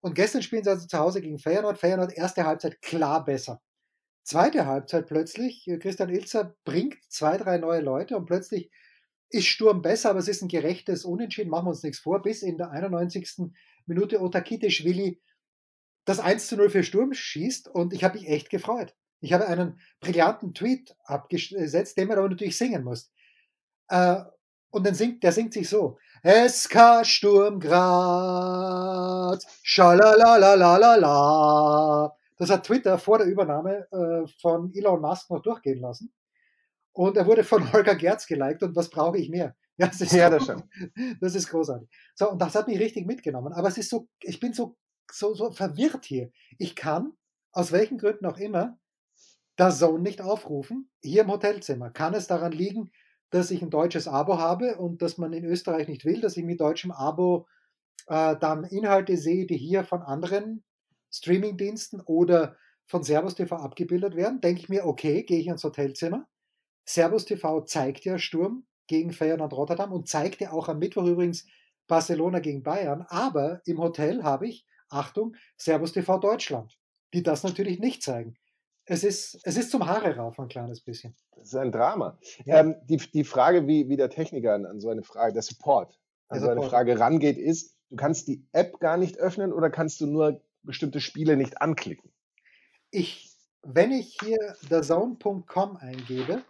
Und 0.00 0.14
gestern 0.14 0.42
spielen 0.42 0.64
sie 0.64 0.70
also 0.70 0.86
zu 0.86 0.98
Hause 0.98 1.22
gegen 1.22 1.38
Feyenoord. 1.38 1.78
Feyenoord 1.78 2.12
erste 2.12 2.44
Halbzeit 2.44 2.82
klar 2.82 3.24
besser. 3.24 3.62
Zweite 4.22 4.66
Halbzeit 4.66 5.06
plötzlich, 5.06 5.66
äh, 5.66 5.78
Christian 5.78 6.10
Ilzer 6.10 6.54
bringt 6.64 6.96
zwei, 7.08 7.38
drei 7.38 7.58
neue 7.58 7.80
Leute 7.80 8.16
und 8.16 8.26
plötzlich 8.26 8.70
ist 9.30 9.46
Sturm 9.46 9.82
besser, 9.82 10.10
aber 10.10 10.18
es 10.18 10.28
ist 10.28 10.42
ein 10.42 10.48
gerechtes 10.48 11.04
Unentschieden, 11.04 11.50
machen 11.50 11.66
wir 11.66 11.70
uns 11.70 11.82
nichts 11.82 11.98
vor, 11.98 12.22
bis 12.22 12.42
in 12.42 12.56
der 12.58 12.70
91. 12.70 13.50
Minute 13.86 14.20
Otakiteschwili 14.20 15.20
das 16.04 16.20
1 16.20 16.48
zu 16.48 16.56
0 16.56 16.70
für 16.70 16.84
Sturm 16.84 17.14
schießt 17.14 17.68
und 17.68 17.92
ich 17.92 18.04
habe 18.04 18.18
mich 18.18 18.28
echt 18.28 18.50
gefreut. 18.50 18.94
Ich 19.24 19.32
habe 19.32 19.46
einen 19.46 19.80
brillanten 20.00 20.52
Tweet 20.52 20.94
abgesetzt, 21.04 21.96
den 21.96 22.08
man 22.08 22.18
aber 22.18 22.28
natürlich 22.28 22.58
singen 22.58 22.84
muss. 22.84 23.10
Äh, 23.88 24.16
und 24.70 24.86
dann 24.86 24.94
singt, 24.94 25.22
der 25.22 25.32
singt 25.32 25.54
sich 25.54 25.66
so. 25.66 25.96
SK 26.22 27.06
Sturm 27.06 27.58
Graz, 27.58 29.46
schalalalala. 29.62 30.84
Das 32.36 32.50
hat 32.50 32.66
Twitter 32.66 32.98
vor 32.98 33.16
der 33.16 33.26
Übernahme 33.26 33.86
äh, 33.92 34.26
von 34.42 34.70
Elon 34.74 35.00
Musk 35.00 35.30
noch 35.30 35.40
durchgehen 35.40 35.80
lassen. 35.80 36.12
Und 36.92 37.16
er 37.16 37.24
wurde 37.26 37.44
von 37.44 37.72
Holger 37.72 37.94
Gerz 37.94 38.26
geliked 38.26 38.62
und 38.62 38.76
was 38.76 38.90
brauche 38.90 39.16
ich 39.16 39.30
mehr? 39.30 39.56
Ja, 39.78 39.86
das, 39.86 40.02
ist 40.02 40.12
ja, 40.12 40.28
das, 40.28 40.46
das 41.20 41.34
ist 41.34 41.48
großartig. 41.48 41.88
So, 42.14 42.30
und 42.30 42.42
das 42.42 42.54
hat 42.54 42.68
mich 42.68 42.78
richtig 42.78 43.06
mitgenommen. 43.06 43.54
Aber 43.54 43.68
es 43.68 43.78
ist 43.78 43.88
so, 43.88 44.06
ich 44.20 44.38
bin 44.38 44.52
so, 44.52 44.76
so, 45.10 45.32
so 45.34 45.50
verwirrt 45.50 46.04
hier. 46.04 46.30
Ich 46.58 46.76
kann, 46.76 47.14
aus 47.52 47.72
welchen 47.72 47.96
Gründen 47.96 48.26
auch 48.26 48.36
immer, 48.36 48.78
das 49.56 49.78
Zone 49.78 50.02
nicht 50.02 50.20
aufrufen, 50.20 50.90
hier 51.02 51.22
im 51.22 51.30
Hotelzimmer. 51.30 51.90
Kann 51.90 52.14
es 52.14 52.26
daran 52.26 52.52
liegen, 52.52 52.90
dass 53.30 53.50
ich 53.50 53.62
ein 53.62 53.70
deutsches 53.70 54.08
Abo 54.08 54.38
habe 54.38 54.76
und 54.76 55.02
dass 55.02 55.18
man 55.18 55.32
in 55.32 55.44
Österreich 55.44 55.88
nicht 55.88 56.04
will, 56.04 56.20
dass 56.20 56.36
ich 56.36 56.44
mit 56.44 56.60
deutschem 56.60 56.90
Abo 56.90 57.46
äh, 58.06 58.36
dann 58.36 58.64
Inhalte 58.64 59.16
sehe, 59.16 59.46
die 59.46 59.56
hier 59.56 59.84
von 59.84 60.02
anderen 60.02 60.64
Streamingdiensten 61.12 62.00
oder 62.00 62.56
von 62.86 63.02
Servus 63.02 63.34
TV 63.34 63.56
abgebildet 63.56 64.16
werden? 64.16 64.40
Denke 64.40 64.60
ich 64.60 64.68
mir, 64.68 64.86
okay, 64.86 65.22
gehe 65.22 65.38
ich 65.38 65.46
ins 65.46 65.64
Hotelzimmer. 65.64 66.26
Servus 66.84 67.24
TV 67.24 67.62
zeigt 67.62 68.04
ja 68.04 68.18
Sturm 68.18 68.66
gegen 68.86 69.12
Feyenoord 69.12 69.52
Rotterdam 69.52 69.92
und 69.92 70.08
zeigt 70.08 70.40
ja 70.40 70.52
auch 70.52 70.68
am 70.68 70.78
Mittwoch 70.78 71.06
übrigens 71.06 71.46
Barcelona 71.86 72.40
gegen 72.40 72.62
Bayern. 72.62 73.06
Aber 73.08 73.62
im 73.64 73.78
Hotel 73.78 74.22
habe 74.22 74.48
ich, 74.48 74.66
Achtung, 74.90 75.34
Servus 75.56 75.92
TV 75.92 76.18
Deutschland, 76.18 76.78
die 77.14 77.22
das 77.22 77.42
natürlich 77.42 77.78
nicht 77.78 78.02
zeigen 78.02 78.36
es 78.86 79.04
ist, 79.04 79.38
es 79.44 79.56
ist 79.56 79.70
zum 79.70 79.86
Haare 79.86 80.16
rauf 80.16 80.38
ein 80.38 80.48
kleines 80.48 80.80
bisschen. 80.80 81.16
Das 81.36 81.48
ist 81.48 81.54
ein 81.54 81.72
Drama. 81.72 82.18
Ja. 82.44 82.60
Ähm, 82.60 82.76
die, 82.84 82.98
die 82.98 83.24
Frage, 83.24 83.66
wie, 83.66 83.88
wie 83.88 83.96
der 83.96 84.10
Techniker 84.10 84.54
an, 84.54 84.66
an 84.66 84.80
so 84.80 84.90
eine 84.90 85.02
Frage, 85.02 85.32
der 85.32 85.42
Support, 85.42 85.98
an 86.28 86.38
der 86.38 86.40
so 86.40 86.46
Support. 86.46 86.58
eine 86.58 86.70
Frage 86.70 87.00
rangeht, 87.00 87.38
ist, 87.38 87.76
du 87.90 87.96
kannst 87.96 88.28
die 88.28 88.46
App 88.52 88.78
gar 88.80 88.96
nicht 88.96 89.18
öffnen 89.18 89.52
oder 89.52 89.70
kannst 89.70 90.00
du 90.00 90.06
nur 90.06 90.42
bestimmte 90.62 91.00
Spiele 91.00 91.36
nicht 91.36 91.60
anklicken? 91.62 92.12
Ich, 92.90 93.34
wenn 93.62 93.92
ich 93.92 94.18
hier 94.22 94.38
therzone.com 94.68 95.76
eingebe, 95.78 96.42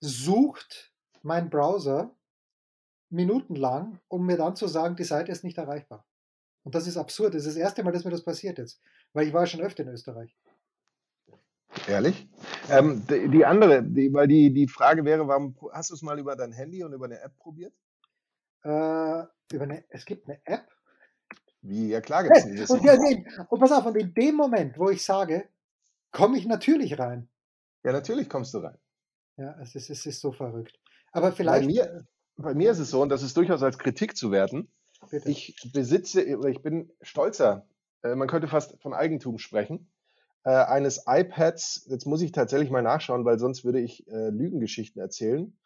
sucht 0.00 0.92
mein 1.22 1.50
Browser 1.50 2.14
minutenlang, 3.08 4.00
um 4.08 4.26
mir 4.26 4.36
dann 4.36 4.56
zu 4.56 4.66
sagen, 4.66 4.96
die 4.96 5.04
Seite 5.04 5.32
ist 5.32 5.44
nicht 5.44 5.58
erreichbar. 5.58 6.06
Und 6.62 6.74
das 6.74 6.86
ist 6.86 6.96
absurd. 6.96 7.34
Das 7.34 7.46
ist 7.46 7.56
das 7.56 7.62
erste 7.62 7.82
Mal, 7.82 7.92
dass 7.92 8.04
mir 8.04 8.10
das 8.10 8.24
passiert 8.24 8.58
jetzt. 8.58 8.80
Weil 9.12 9.26
ich 9.26 9.32
war 9.32 9.46
schon 9.46 9.60
öfter 9.60 9.82
in 9.82 9.88
Österreich. 9.88 10.36
Ehrlich? 11.86 12.28
Ähm, 12.68 13.04
die, 13.08 13.28
die, 13.28 13.44
andere, 13.44 13.82
die, 13.82 14.12
weil 14.12 14.28
die, 14.28 14.52
die 14.52 14.68
Frage 14.68 15.04
wäre, 15.04 15.26
warum 15.28 15.56
hast 15.72 15.90
du 15.90 15.94
es 15.94 16.02
mal 16.02 16.18
über 16.18 16.36
dein 16.36 16.52
Handy 16.52 16.82
und 16.82 16.92
über 16.92 17.06
eine 17.06 17.20
App 17.20 17.36
probiert? 17.38 17.72
Äh, 18.62 19.24
über 19.52 19.64
eine, 19.64 19.84
es 19.88 20.04
gibt 20.04 20.28
eine 20.28 20.40
App. 20.44 20.66
Wie? 21.62 21.88
Ja 21.88 22.00
klar 22.00 22.24
gibt 22.24 22.36
es 22.36 22.44
hey, 22.44 22.64
und, 22.68 22.84
ja, 22.84 22.96
nee, 22.96 23.24
und 23.48 23.60
pass 23.60 23.72
auf, 23.72 23.84
und 23.84 23.96
in 23.96 24.14
dem 24.14 24.34
Moment, 24.34 24.78
wo 24.78 24.88
ich 24.90 25.04
sage, 25.04 25.48
komme 26.10 26.38
ich 26.38 26.46
natürlich 26.46 26.98
rein. 26.98 27.28
Ja, 27.84 27.92
natürlich 27.92 28.28
kommst 28.28 28.54
du 28.54 28.58
rein. 28.58 28.78
Ja, 29.36 29.56
es 29.60 29.74
ist, 29.74 29.90
es 29.90 30.06
ist 30.06 30.20
so 30.20 30.32
verrückt. 30.32 30.78
Aber 31.12 31.32
vielleicht. 31.32 31.66
Bei 31.66 31.72
mir, 31.72 32.06
bei 32.36 32.54
mir 32.54 32.70
ist 32.70 32.78
es 32.78 32.90
so, 32.90 33.02
und 33.02 33.10
das 33.10 33.22
ist 33.22 33.36
durchaus 33.36 33.62
als 33.62 33.78
Kritik 33.78 34.16
zu 34.16 34.30
werten. 34.30 34.70
Bitte. 35.10 35.28
Ich 35.28 35.56
besitze, 35.72 36.22
ich 36.22 36.62
bin 36.62 36.90
stolzer, 37.00 37.66
äh, 38.02 38.14
man 38.14 38.28
könnte 38.28 38.48
fast 38.48 38.80
von 38.82 38.92
Eigentum 38.92 39.38
sprechen 39.38 39.90
äh, 40.44 40.50
eines 40.50 41.04
iPads, 41.06 41.86
jetzt 41.88 42.06
muss 42.06 42.22
ich 42.22 42.32
tatsächlich 42.32 42.70
mal 42.70 42.82
nachschauen, 42.82 43.24
weil 43.24 43.38
sonst 43.38 43.64
würde 43.64 43.80
ich 43.80 44.06
äh, 44.08 44.30
Lügengeschichten 44.30 45.00
erzählen. 45.00 45.56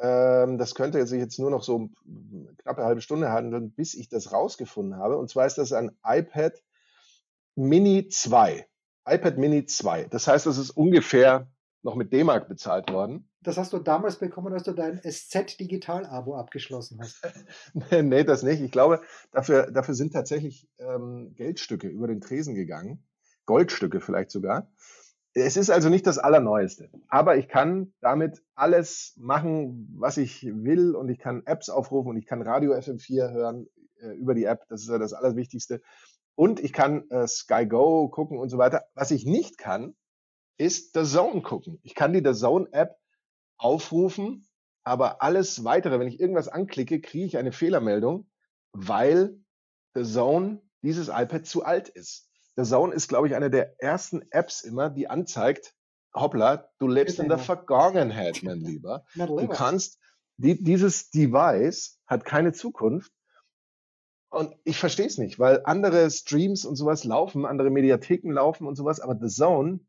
Ähm, 0.00 0.58
das 0.58 0.74
könnte 0.74 1.06
sich 1.06 1.20
jetzt 1.20 1.38
nur 1.38 1.50
noch 1.50 1.62
so 1.62 1.90
eine 2.06 2.54
knappe 2.56 2.84
halbe 2.84 3.00
Stunde 3.00 3.30
handeln, 3.30 3.72
bis 3.72 3.94
ich 3.94 4.08
das 4.08 4.32
rausgefunden 4.32 4.96
habe. 4.96 5.16
Und 5.16 5.30
zwar 5.30 5.46
ist 5.46 5.58
das 5.58 5.72
ein 5.72 5.96
iPad 6.04 6.54
Mini 7.54 8.08
2. 8.08 8.66
iPad 9.06 9.38
Mini 9.38 9.66
2. 9.66 10.04
Das 10.04 10.26
heißt, 10.26 10.46
das 10.46 10.58
ist 10.58 10.70
ungefähr 10.70 11.48
noch 11.82 11.96
mit 11.96 12.12
D-Mark 12.12 12.48
bezahlt 12.48 12.90
worden. 12.92 13.28
Das 13.40 13.58
hast 13.58 13.72
du 13.72 13.78
damals 13.78 14.16
bekommen, 14.16 14.52
als 14.52 14.62
du 14.62 14.72
dein 14.72 15.00
SZ-Digital-Abo 15.02 16.36
abgeschlossen 16.36 17.00
hast. 17.00 17.20
nee, 17.90 18.22
das 18.24 18.44
nicht. 18.44 18.60
Ich 18.60 18.70
glaube, 18.70 19.02
dafür, 19.32 19.70
dafür 19.70 19.94
sind 19.94 20.12
tatsächlich 20.12 20.68
ähm, 20.78 21.34
Geldstücke 21.34 21.88
über 21.88 22.06
den 22.06 22.20
Tresen 22.20 22.54
gegangen. 22.54 23.04
Goldstücke 23.46 24.00
vielleicht 24.00 24.30
sogar. 24.30 24.70
Es 25.34 25.56
ist 25.56 25.70
also 25.70 25.88
nicht 25.88 26.06
das 26.06 26.18
Allerneueste, 26.18 26.90
aber 27.08 27.36
ich 27.36 27.48
kann 27.48 27.94
damit 28.00 28.42
alles 28.54 29.14
machen, 29.16 29.88
was 29.98 30.18
ich 30.18 30.44
will 30.44 30.94
und 30.94 31.08
ich 31.08 31.18
kann 31.18 31.42
Apps 31.46 31.70
aufrufen 31.70 32.10
und 32.10 32.16
ich 32.18 32.26
kann 32.26 32.42
Radio 32.42 32.74
FM4 32.74 33.30
hören 33.30 33.66
äh, 34.02 34.08
über 34.08 34.34
die 34.34 34.44
App, 34.44 34.66
das 34.68 34.82
ist 34.82 34.90
ja 34.90 34.98
das 34.98 35.14
Allerwichtigste. 35.14 35.80
Und 36.34 36.60
ich 36.60 36.72
kann 36.72 37.08
äh, 37.10 37.26
Sky 37.26 37.66
Go 37.66 38.08
gucken 38.08 38.38
und 38.38 38.50
so 38.50 38.58
weiter. 38.58 38.84
Was 38.94 39.10
ich 39.10 39.24
nicht 39.24 39.58
kann, 39.58 39.94
ist 40.58 40.94
The 40.94 41.04
Zone 41.04 41.42
gucken. 41.42 41.78
Ich 41.82 41.94
kann 41.94 42.12
die 42.12 42.22
The 42.24 42.38
Zone 42.38 42.68
App 42.72 42.96
aufrufen, 43.56 44.46
aber 44.84 45.22
alles 45.22 45.64
weitere, 45.64 45.98
wenn 45.98 46.08
ich 46.08 46.20
irgendwas 46.20 46.48
anklicke, 46.48 47.00
kriege 47.00 47.26
ich 47.26 47.38
eine 47.38 47.52
Fehlermeldung, 47.52 48.28
weil 48.72 49.38
The 49.94 50.04
Zone 50.04 50.62
dieses 50.82 51.08
iPad 51.08 51.46
zu 51.46 51.64
alt 51.64 51.88
ist. 51.88 52.28
Der 52.56 52.64
Zone 52.64 52.94
ist, 52.94 53.08
glaube 53.08 53.26
ich, 53.28 53.34
eine 53.34 53.50
der 53.50 53.80
ersten 53.80 54.22
Apps 54.30 54.62
immer, 54.62 54.90
die 54.90 55.08
anzeigt, 55.08 55.74
hoppla, 56.14 56.68
du 56.78 56.86
lebst 56.86 57.18
in 57.18 57.28
der 57.28 57.38
Vergangenheit, 57.38 58.42
mein 58.42 58.60
Lieber. 58.60 59.04
Du 59.14 59.48
kannst, 59.48 59.98
die, 60.36 60.62
dieses 60.62 61.10
Device 61.10 61.98
hat 62.06 62.24
keine 62.24 62.52
Zukunft. 62.52 63.12
Und 64.28 64.54
ich 64.64 64.78
verstehe 64.78 65.06
es 65.06 65.18
nicht, 65.18 65.38
weil 65.38 65.60
andere 65.64 66.10
Streams 66.10 66.64
und 66.64 66.76
sowas 66.76 67.04
laufen, 67.04 67.44
andere 67.44 67.70
Mediatheken 67.70 68.32
laufen 68.32 68.66
und 68.66 68.76
sowas, 68.76 69.00
aber 69.00 69.16
The 69.20 69.28
Zone 69.28 69.80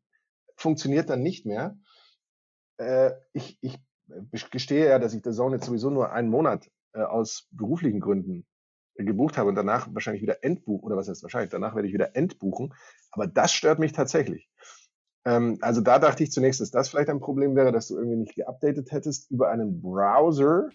funktioniert 0.56 1.08
dann 1.08 1.22
nicht 1.22 1.46
mehr. 1.46 1.78
Äh, 2.76 3.12
ich, 3.32 3.58
ich 3.62 3.80
gestehe 4.50 4.88
ja, 4.88 4.98
dass 4.98 5.14
ich 5.14 5.22
The 5.24 5.32
Zone 5.32 5.56
jetzt 5.56 5.66
sowieso 5.66 5.88
nur 5.88 6.12
einen 6.12 6.28
Monat 6.28 6.70
äh, 6.92 7.00
aus 7.00 7.48
beruflichen 7.52 8.00
Gründen 8.00 8.46
gebucht 8.96 9.36
habe 9.36 9.48
und 9.48 9.54
danach 9.54 9.88
wahrscheinlich 9.92 10.22
wieder 10.22 10.44
entbuchen, 10.44 10.86
oder 10.86 10.96
was 10.96 11.08
heißt 11.08 11.22
wahrscheinlich, 11.22 11.50
danach 11.50 11.74
werde 11.74 11.88
ich 11.88 11.94
wieder 11.94 12.14
entbuchen. 12.14 12.72
Aber 13.10 13.26
das 13.26 13.52
stört 13.52 13.78
mich 13.78 13.92
tatsächlich. 13.92 14.48
Ähm, 15.24 15.58
also 15.60 15.80
da 15.80 15.98
dachte 15.98 16.22
ich 16.22 16.30
zunächst, 16.30 16.60
dass 16.60 16.70
das 16.70 16.88
vielleicht 16.88 17.08
ein 17.08 17.20
Problem 17.20 17.56
wäre, 17.56 17.72
dass 17.72 17.88
du 17.88 17.96
irgendwie 17.96 18.16
nicht 18.16 18.34
geupdatet 18.34 18.92
hättest 18.92 19.30
über 19.30 19.50
einen 19.50 19.80
Browser. 19.80 20.68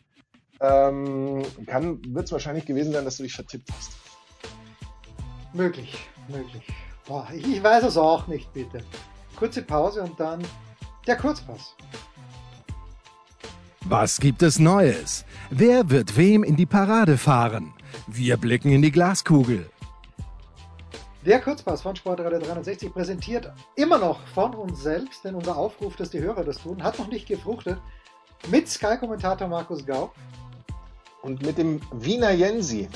Ähm, 0.60 1.43
kann, 1.65 2.01
wird 2.13 2.25
es 2.25 2.32
wahrscheinlich 2.32 2.65
gewesen 2.65 2.91
sein, 2.91 3.05
dass 3.05 3.17
du 3.17 3.23
dich 3.23 3.34
vertippt 3.34 3.71
hast. 3.71 3.91
Möglich, 5.53 5.97
möglich. 6.27 6.67
Boah, 7.08 7.27
ich 7.34 7.63
weiß 7.63 7.84
es 7.86 7.97
auch 7.97 8.27
nicht, 8.27 8.51
bitte. 8.53 8.84
Kurze 9.36 9.63
Pause 9.63 10.03
und 10.03 10.19
dann 10.19 10.41
der 11.08 11.15
Kurzpass. 11.15 11.75
Was 13.86 14.19
gibt 14.19 14.43
es 14.43 14.60
Neues? 14.60 15.25
Wer 15.49 15.89
wird 15.89 16.17
wem 16.17 16.43
in 16.43 16.55
die 16.55 16.67
Parade 16.67 17.17
fahren? 17.17 17.73
Wir 18.11 18.37
blicken 18.37 18.71
in 18.71 18.81
die 18.81 18.91
Glaskugel. 18.91 19.69
Der 21.23 21.39
Kurzpass 21.39 21.83
von 21.83 21.95
Sportradio 21.95 22.39
360 22.39 22.91
präsentiert 22.91 23.53
immer 23.75 23.99
noch 23.99 24.25
von 24.29 24.55
uns 24.55 24.81
selbst, 24.81 25.23
denn 25.23 25.35
unser 25.35 25.55
Aufruf, 25.55 25.95
dass 25.95 26.09
die 26.09 26.19
Hörer 26.19 26.43
das 26.43 26.57
tun, 26.57 26.81
hat 26.81 26.97
noch 26.97 27.07
nicht 27.07 27.27
gefruchtet. 27.27 27.77
Mit 28.49 28.67
Sky-Kommentator 28.67 29.47
Markus 29.47 29.85
Gau. 29.85 30.11
Und 31.21 31.45
mit 31.45 31.59
dem 31.59 31.81
Wiener 31.93 32.31
Jensi. 32.31 32.89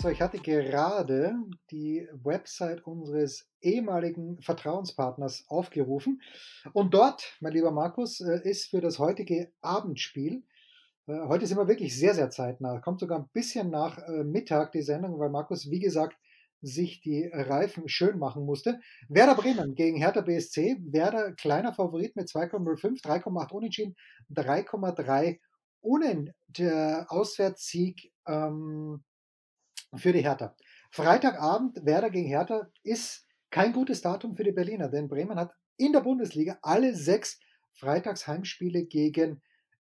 So, 0.00 0.08
ich 0.08 0.22
hatte 0.22 0.38
gerade 0.38 1.34
die 1.70 2.08
Website 2.22 2.86
unseres 2.86 3.46
ehemaligen 3.60 4.40
Vertrauenspartners 4.40 5.44
aufgerufen. 5.48 6.22
Und 6.72 6.94
dort, 6.94 7.36
mein 7.40 7.52
lieber 7.52 7.72
Markus, 7.72 8.20
äh, 8.22 8.40
ist 8.48 8.70
für 8.70 8.80
das 8.80 8.98
heutige 8.98 9.52
Abendspiel 9.60 10.44
Äh, 10.59 10.59
heute 11.28 11.46
sind 11.46 11.58
wir 11.58 11.68
wirklich 11.68 11.98
sehr, 11.98 12.14
sehr 12.14 12.30
zeitnah. 12.30 12.80
Kommt 12.80 13.00
sogar 13.00 13.18
ein 13.18 13.28
bisschen 13.32 13.70
nach 13.70 13.98
äh, 13.98 14.24
Mittag 14.24 14.72
die 14.72 14.82
Sendung, 14.82 15.18
weil 15.18 15.30
Markus, 15.30 15.70
wie 15.70 15.80
gesagt, 15.80 16.16
sich 16.62 17.00
die 17.00 17.26
Reifen 17.32 17.88
schön 17.88 18.18
machen 18.18 18.44
musste. 18.44 18.80
Werder 19.08 19.34
Bremen 19.34 19.74
gegen 19.74 19.96
Hertha 19.96 20.20
BSC. 20.20 20.78
Werder 20.82 21.32
kleiner 21.32 21.72
Favorit 21.72 22.16
mit 22.16 22.28
2,05, 22.28 23.02
3,8 23.02 23.52
Unentschieden, 23.52 23.96
3,3 24.30 25.38
Unen. 25.80 26.32
Der 26.48 27.06
Auswärtssieg 27.08 28.12
ähm, 28.26 29.02
für 29.96 30.12
die 30.12 30.22
Hertha. 30.22 30.54
Freitagabend 30.90 31.84
Werder 31.84 32.10
gegen 32.10 32.28
Hertha 32.28 32.68
ist 32.82 33.26
kein 33.50 33.72
gutes 33.72 34.02
Datum 34.02 34.36
für 34.36 34.44
die 34.44 34.52
Berliner, 34.52 34.88
denn 34.88 35.08
Bremen 35.08 35.38
hat 35.38 35.52
in 35.76 35.92
der 35.92 36.00
Bundesliga 36.00 36.58
alle 36.62 36.94
sechs 36.94 37.40
Freitagsheimspiele 37.74 38.84
gegen 38.84 39.40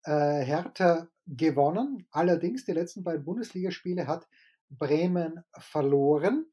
äh, 0.06 0.44
Hertha 0.44 1.08
gewonnen. 1.26 2.06
Allerdings 2.10 2.64
die 2.64 2.72
letzten 2.72 3.04
beiden 3.04 3.24
Bundesligaspiele 3.24 4.06
hat 4.06 4.26
Bremen 4.70 5.44
verloren. 5.58 6.46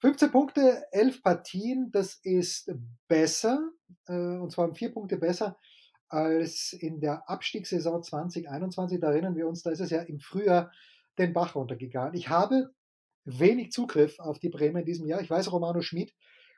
15 0.00 0.30
Punkte, 0.30 0.84
11 0.92 1.22
Partien, 1.22 1.90
das 1.92 2.14
ist 2.22 2.72
besser, 3.08 3.70
äh, 4.08 4.12
und 4.12 4.50
zwar 4.50 4.68
um 4.68 4.74
vier 4.74 4.92
Punkte 4.92 5.16
besser 5.16 5.58
als 6.08 6.72
in 6.72 7.00
der 7.00 7.28
Abstiegssaison 7.28 8.02
2021. 8.02 9.00
Da 9.00 9.10
erinnern 9.10 9.36
wir 9.36 9.46
uns, 9.46 9.62
da 9.62 9.70
ist 9.70 9.80
es 9.80 9.90
ja 9.90 10.02
im 10.02 10.20
Frühjahr 10.20 10.70
den 11.18 11.32
Bach 11.32 11.54
runtergegangen. 11.54 12.14
Ich 12.14 12.28
habe 12.28 12.74
wenig 13.24 13.70
Zugriff 13.72 14.18
auf 14.18 14.38
die 14.38 14.48
Bremen 14.48 14.78
in 14.78 14.84
diesem 14.84 15.06
Jahr. 15.06 15.20
Ich 15.20 15.30
weiß, 15.30 15.52
Romano 15.52 15.80
Schmid 15.80 16.12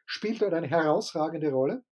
spielt 0.06 0.42
dort 0.42 0.54
eine 0.54 0.68
herausragende 0.68 1.50
Rolle. 1.50 1.84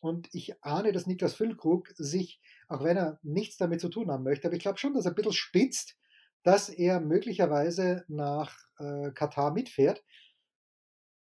Und 0.00 0.28
ich 0.32 0.62
ahne, 0.62 0.92
dass 0.92 1.06
Niklas 1.06 1.34
Füllkrug 1.34 1.88
sich, 1.96 2.40
auch 2.68 2.84
wenn 2.84 2.96
er 2.96 3.18
nichts 3.22 3.56
damit 3.56 3.80
zu 3.80 3.88
tun 3.88 4.10
haben 4.10 4.24
möchte, 4.24 4.46
aber 4.46 4.56
ich 4.56 4.62
glaube 4.62 4.78
schon, 4.78 4.94
dass 4.94 5.06
er 5.06 5.12
ein 5.12 5.14
bisschen 5.14 5.32
spitzt, 5.32 5.96
dass 6.42 6.68
er 6.68 7.00
möglicherweise 7.00 8.04
nach 8.08 8.56
äh, 8.78 9.10
Katar 9.12 9.52
mitfährt. 9.52 10.04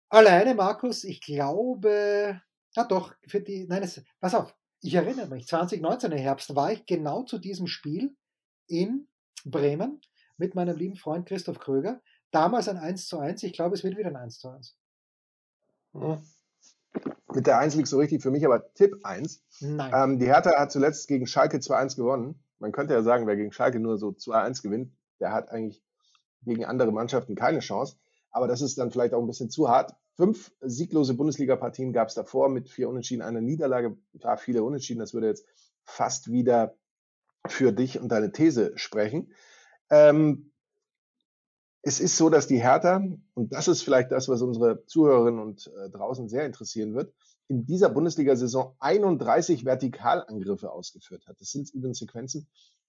Alleine, 0.09 0.55
Markus, 0.55 1.03
ich 1.03 1.21
glaube, 1.21 2.41
ja 2.75 2.83
doch, 2.83 3.13
für 3.27 3.41
die, 3.41 3.67
nein, 3.67 3.83
es, 3.83 4.03
pass 4.19 4.33
auf, 4.33 4.55
ich 4.81 4.93
erinnere 4.95 5.27
mich, 5.27 5.47
2019 5.47 6.11
im 6.11 6.17
Herbst 6.17 6.55
war 6.55 6.71
ich 6.71 6.85
genau 6.85 7.23
zu 7.23 7.37
diesem 7.37 7.67
Spiel 7.67 8.15
in 8.67 9.07
Bremen 9.45 10.01
mit 10.37 10.55
meinem 10.55 10.77
lieben 10.77 10.95
Freund 10.95 11.27
Christoph 11.27 11.59
Kröger. 11.59 12.01
Damals 12.31 12.67
ein 12.69 12.77
1 12.77 13.07
zu 13.07 13.19
1, 13.19 13.43
ich 13.43 13.53
glaube, 13.53 13.75
es 13.75 13.83
wird 13.83 13.97
wieder 13.97 14.09
ein 14.09 14.15
1 14.15 14.39
zu 14.39 14.49
1. 14.49 14.77
Hm. 15.93 16.23
Mit 17.33 17.47
der 17.47 17.59
1 17.59 17.75
liegt 17.75 17.87
so 17.87 17.97
richtig 17.97 18.21
für 18.21 18.31
mich, 18.31 18.45
aber 18.45 18.73
Tipp 18.73 18.99
1. 19.03 19.43
Nein. 19.61 19.91
Ähm, 19.95 20.19
die 20.19 20.25
Hertha 20.25 20.57
hat 20.57 20.71
zuletzt 20.71 21.07
gegen 21.07 21.27
Schalke 21.27 21.57
2-1 21.57 21.95
gewonnen. 21.95 22.43
Man 22.59 22.71
könnte 22.71 22.93
ja 22.93 23.01
sagen, 23.01 23.27
wer 23.27 23.35
gegen 23.35 23.51
Schalke 23.51 23.79
nur 23.79 23.97
so 23.97 24.09
2-1 24.09 24.63
gewinnt, 24.63 24.91
der 25.19 25.31
hat 25.31 25.49
eigentlich 25.49 25.83
gegen 26.43 26.65
andere 26.65 26.91
Mannschaften 26.91 27.35
keine 27.35 27.59
Chance. 27.59 27.97
Aber 28.31 28.47
das 28.47 28.61
ist 28.61 28.77
dann 28.77 28.91
vielleicht 28.91 29.13
auch 29.13 29.21
ein 29.21 29.27
bisschen 29.27 29.49
zu 29.49 29.69
hart. 29.69 29.95
Fünf 30.15 30.51
sieglose 30.61 31.13
Bundesliga-Partien 31.13 31.93
gab 31.93 32.09
es 32.09 32.15
davor 32.15 32.49
mit 32.49 32.69
vier 32.69 32.89
Unentschieden, 32.89 33.21
einer 33.21 33.41
Niederlage. 33.41 33.97
Klar, 34.19 34.37
viele 34.37 34.63
Unentschieden. 34.63 34.99
Das 34.99 35.13
würde 35.13 35.27
jetzt 35.27 35.45
fast 35.85 36.31
wieder 36.31 36.75
für 37.47 37.71
dich 37.71 37.99
und 37.99 38.09
deine 38.09 38.31
These 38.31 38.73
sprechen. 38.75 39.31
Ähm, 39.89 40.51
es 41.81 41.99
ist 41.99 42.17
so, 42.17 42.29
dass 42.29 42.47
die 42.47 42.61
Hertha, 42.61 43.03
und 43.33 43.53
das 43.53 43.67
ist 43.67 43.83
vielleicht 43.83 44.11
das, 44.11 44.27
was 44.27 44.41
unsere 44.41 44.85
Zuhörerinnen 44.85 45.39
und 45.39 45.67
äh, 45.67 45.89
draußen 45.89 46.27
sehr 46.27 46.45
interessieren 46.45 46.93
wird, 46.93 47.13
in 47.47 47.65
dieser 47.65 47.89
Bundesliga-Saison 47.89 48.75
31 48.79 49.63
Vertikalangriffe 49.63 50.71
ausgeführt 50.71 51.25
hat. 51.27 51.39
Das 51.39 51.51
sind 51.51 51.69
übrigens 51.73 51.99
Sequenzen, 51.99 52.47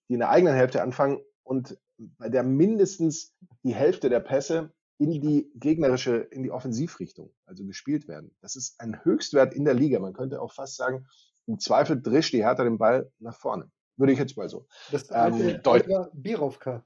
die 0.09 0.15
in 0.15 0.21
der 0.21 0.31
eigenen 0.31 0.55
Hälfte 0.55 0.83
anfangen 0.83 1.21
und 1.45 1.79
bei 1.99 2.29
der 2.29 2.43
mindestens 2.43 3.35
die 3.63 3.75
Hälfte 3.75 4.09
der 4.11 4.21
Pässe 4.21 4.73
in 4.99 5.13
die 5.13 5.51
gegnerische, 5.55 6.17
in 6.17 6.43
die 6.43 6.51
Offensivrichtung, 6.51 7.33
also 7.47 7.65
gespielt 7.65 8.07
werden. 8.07 8.35
Das 8.43 8.55
ist 8.55 8.79
ein 8.81 9.03
Höchstwert 9.03 9.55
in 9.55 9.65
der 9.65 9.75
Liga. 9.75 9.99
Man 9.99 10.13
könnte 10.13 10.43
auch 10.43 10.53
fast 10.53 10.77
sagen, 10.77 11.07
im 11.47 11.59
Zweifel 11.59 12.01
drischt 12.01 12.35
die 12.35 12.45
Hertha 12.45 12.65
den 12.65 12.77
Ball 12.77 13.11
nach 13.19 13.37
vorne. 13.37 13.71
Würde 13.97 14.13
ich 14.13 14.19
jetzt 14.19 14.37
mal 14.37 14.49
so. 14.49 14.67
Das 14.93 15.11
alte 15.11 15.63
ähm, 15.65 16.09
Birovka. 16.13 16.85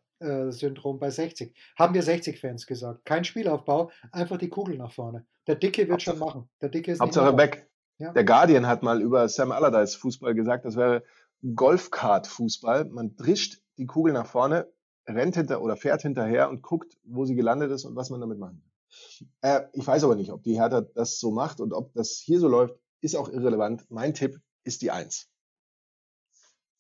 Syndrom 0.51 0.99
bei 0.99 1.11
60. 1.11 1.55
Haben 1.79 1.95
wir 1.95 2.03
60-Fans 2.03 2.67
gesagt. 2.67 3.05
Kein 3.05 3.25
Spielaufbau, 3.25 3.91
einfach 4.13 4.39
die 4.39 4.49
Kugel 4.49 4.77
nach 4.77 4.93
vorne. 4.93 5.27
Der 5.47 5.57
Dicke 5.57 5.83
wird 5.83 5.93
Hauptsache, 5.93 6.17
schon 6.17 6.27
machen. 6.27 6.49
Der 6.61 6.69
Dicke 6.69 6.93
ist 6.93 7.01
Hauptsache 7.01 7.37
weg. 7.37 7.69
Ja. 7.99 8.13
Der 8.13 8.25
Guardian 8.25 8.67
hat 8.67 8.83
mal 8.83 9.01
über 9.01 9.29
Sam 9.29 9.53
Allardyce 9.53 9.95
Fußball 9.97 10.35
gesagt, 10.35 10.65
das 10.65 10.77
wäre 10.77 11.05
Golfkart-Fußball. 11.43 12.87
Man 12.87 13.17
drischt 13.17 13.61
die 13.79 13.87
Kugel 13.87 14.13
nach 14.13 14.27
vorne, 14.27 14.67
rennt 15.07 15.37
hinter 15.37 15.63
oder 15.63 15.77
fährt 15.77 16.03
hinterher 16.03 16.49
und 16.49 16.63
guckt, 16.63 16.97
wo 17.05 17.25
sie 17.25 17.35
gelandet 17.35 17.71
ist 17.71 17.85
und 17.85 17.95
was 17.95 18.11
man 18.11 18.21
damit 18.21 18.39
machen 18.39 18.61
kann. 18.61 18.75
Äh, 19.41 19.67
ich 19.73 19.87
weiß 19.87 20.05
aber 20.05 20.17
nicht, 20.17 20.31
ob 20.31 20.43
die 20.43 20.59
Hertha 20.61 20.81
das 20.81 21.19
so 21.19 21.31
macht 21.31 21.61
und 21.61 21.73
ob 21.73 21.93
das 21.95 22.23
hier 22.25 22.41
so 22.41 22.49
läuft, 22.49 22.77
ist 23.01 23.17
auch 23.17 23.29
irrelevant. 23.29 23.85
Mein 23.91 24.15
Tipp 24.15 24.41
ist 24.65 24.83
die 24.83 24.91
Eins. 24.91 25.29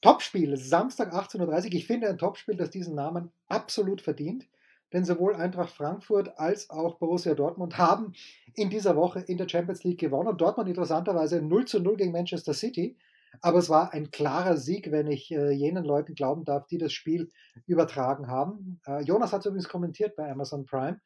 Topspiel, 0.00 0.57
Samstag 0.57 1.12
18.30 1.14 1.40
Uhr. 1.66 1.72
Ich 1.74 1.87
finde 1.87 2.09
ein 2.09 2.18
Topspiel, 2.18 2.57
das 2.57 2.70
diesen 2.70 2.94
Namen 2.94 3.33
absolut 3.48 4.00
verdient. 4.00 4.46
Denn 4.92 5.04
sowohl 5.04 5.35
Eintracht 5.35 5.72
Frankfurt 5.72 6.38
als 6.38 6.70
auch 6.70 6.98
Borussia 6.98 7.35
Dortmund 7.35 7.78
haben 7.78 8.12
in 8.54 8.70
dieser 8.70 8.94
Woche 8.94 9.20
in 9.20 9.38
der 9.38 9.48
Champions 9.48 9.83
League 9.83 9.98
gewonnen. 9.98 10.37
Dortmund 10.37 10.68
interessanterweise 10.68 11.42
0 11.42 11.64
zu 11.64 11.80
0 11.80 11.96
gegen 11.96 12.12
Manchester 12.12 12.54
City. 12.54 12.96
Aber 13.40 13.59
es 13.59 13.68
war 13.68 13.92
ein 13.92 14.11
klarer 14.11 14.57
Sieg, 14.57 14.92
wenn 14.92 15.09
ich 15.09 15.33
äh, 15.33 15.50
jenen 15.50 15.85
Leuten 15.85 16.14
glauben 16.14 16.44
darf, 16.44 16.66
die 16.66 16.78
das 16.78 16.92
Spiel 16.92 17.28
übertragen 17.66 18.28
haben. 18.28 18.80
Äh, 18.87 19.02
Jonas 19.02 19.33
hat 19.33 19.40
es 19.40 19.46
übrigens 19.46 19.68
kommentiert 19.68 20.14
bei 20.16 20.30
Amazon 20.30 20.64
Prime. 20.64 21.00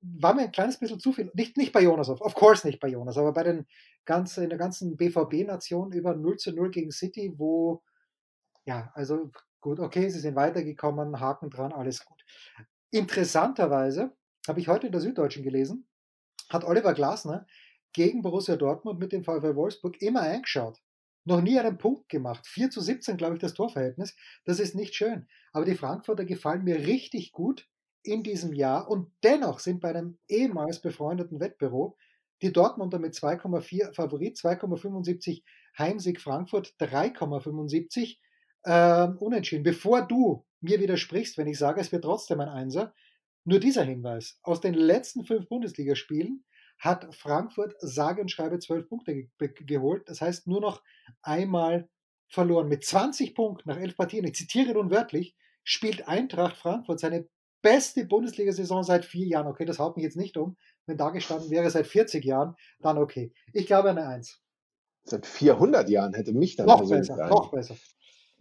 War 0.00 0.34
mir 0.34 0.42
ein 0.42 0.52
kleines 0.52 0.78
bisschen 0.78 1.00
zu 1.00 1.12
viel, 1.12 1.30
nicht, 1.34 1.56
nicht 1.56 1.72
bei 1.72 1.82
Jonas, 1.82 2.08
of, 2.08 2.34
course 2.34 2.66
nicht 2.66 2.80
bei 2.80 2.88
Jonas, 2.88 3.16
aber 3.16 3.32
bei 3.32 3.44
den 3.44 3.66
ganz, 4.04 4.36
in 4.36 4.48
der 4.48 4.58
ganzen 4.58 4.96
BVB-Nation 4.96 5.92
über 5.92 6.14
0 6.14 6.36
zu 6.36 6.52
0 6.52 6.70
gegen 6.70 6.90
City, 6.90 7.32
wo, 7.36 7.82
ja, 8.64 8.90
also 8.94 9.30
gut, 9.60 9.80
okay, 9.80 10.08
sie 10.08 10.20
sind 10.20 10.36
weitergekommen, 10.36 11.20
Haken 11.20 11.50
dran, 11.50 11.72
alles 11.72 12.04
gut. 12.04 12.24
Interessanterweise 12.90 14.16
habe 14.46 14.60
ich 14.60 14.68
heute 14.68 14.86
in 14.86 14.92
der 14.92 15.00
Süddeutschen 15.00 15.42
gelesen, 15.42 15.88
hat 16.48 16.64
Oliver 16.64 16.94
Glasner 16.94 17.46
gegen 17.92 18.22
Borussia 18.22 18.56
Dortmund 18.56 18.98
mit 18.98 19.12
dem 19.12 19.24
VfL 19.24 19.56
Wolfsburg 19.56 20.00
immer 20.00 20.22
eingeschaut 20.22 20.80
noch 21.24 21.40
nie 21.40 21.58
einen 21.58 21.78
Punkt 21.78 22.08
gemacht. 22.08 22.46
4 22.46 22.70
zu 22.70 22.80
17, 22.80 23.16
glaube 23.16 23.34
ich, 23.34 23.40
das 23.40 23.54
Torverhältnis. 23.54 24.16
Das 24.44 24.60
ist 24.60 24.74
nicht 24.74 24.94
schön. 24.94 25.28
Aber 25.52 25.64
die 25.64 25.74
Frankfurter 25.74 26.24
gefallen 26.24 26.64
mir 26.64 26.78
richtig 26.78 27.32
gut 27.32 27.68
in 28.02 28.22
diesem 28.22 28.52
Jahr 28.52 28.90
und 28.90 29.12
dennoch 29.22 29.60
sind 29.60 29.80
bei 29.80 29.90
einem 29.90 30.18
ehemals 30.28 30.80
befreundeten 30.80 31.38
Wettbüro 31.38 31.96
die 32.42 32.52
Dortmunder 32.52 32.98
mit 32.98 33.14
2,4 33.14 33.94
Favorit, 33.94 34.36
2,75 34.36 35.44
Heimsieg 35.78 36.20
Frankfurt, 36.20 36.74
3,75 36.80 38.18
äh, 38.64 39.08
unentschieden. 39.18 39.62
Bevor 39.62 40.02
du 40.02 40.44
mir 40.60 40.80
widersprichst, 40.80 41.38
wenn 41.38 41.46
ich 41.46 41.58
sage, 41.58 41.80
es 41.80 41.92
wird 41.92 42.04
trotzdem 42.04 42.40
ein 42.40 42.48
Einser, 42.48 42.94
nur 43.44 43.58
dieser 43.58 43.84
Hinweis. 43.84 44.38
Aus 44.42 44.60
den 44.60 44.74
letzten 44.74 45.24
fünf 45.24 45.48
Bundesligaspielen 45.48 46.44
hat 46.78 47.14
Frankfurt 47.14 47.74
sage 47.78 48.20
und 48.20 48.30
schreibe 48.30 48.58
zwölf 48.58 48.88
Punkte 48.88 49.14
ge 49.14 49.52
geholt. 49.66 50.08
Das 50.08 50.20
heißt, 50.20 50.46
nur 50.46 50.60
noch 50.60 50.82
einmal 51.22 51.88
verloren. 52.28 52.68
Mit 52.68 52.84
20 52.84 53.34
Punkten 53.34 53.68
nach 53.68 53.78
elf 53.78 53.96
Partien, 53.96 54.24
ich 54.24 54.34
zitiere 54.34 54.72
nun 54.72 54.90
wörtlich, 54.90 55.36
spielt 55.64 56.08
Eintracht 56.08 56.56
Frankfurt 56.56 57.00
seine 57.00 57.28
beste 57.62 58.04
Bundesliga-Saison 58.04 58.82
seit 58.82 59.04
vier 59.04 59.26
Jahren. 59.26 59.46
Okay, 59.46 59.64
das 59.64 59.78
haut 59.78 59.96
mich 59.96 60.04
jetzt 60.04 60.16
nicht 60.16 60.36
um. 60.36 60.56
Wenn 60.86 60.96
da 60.96 61.10
gestanden 61.10 61.50
wäre 61.50 61.70
seit 61.70 61.86
40 61.86 62.24
Jahren, 62.24 62.56
dann 62.80 62.98
okay. 62.98 63.32
Ich 63.52 63.66
glaube 63.66 63.90
eine 63.90 64.06
Eins. 64.06 64.40
Seit 65.04 65.26
400 65.26 65.88
Jahren 65.88 66.14
hätte 66.14 66.32
mich 66.32 66.56
dann 66.56 66.66
noch 66.66 66.88
besser, 66.88 67.28
noch 67.28 67.50
besser. 67.50 67.76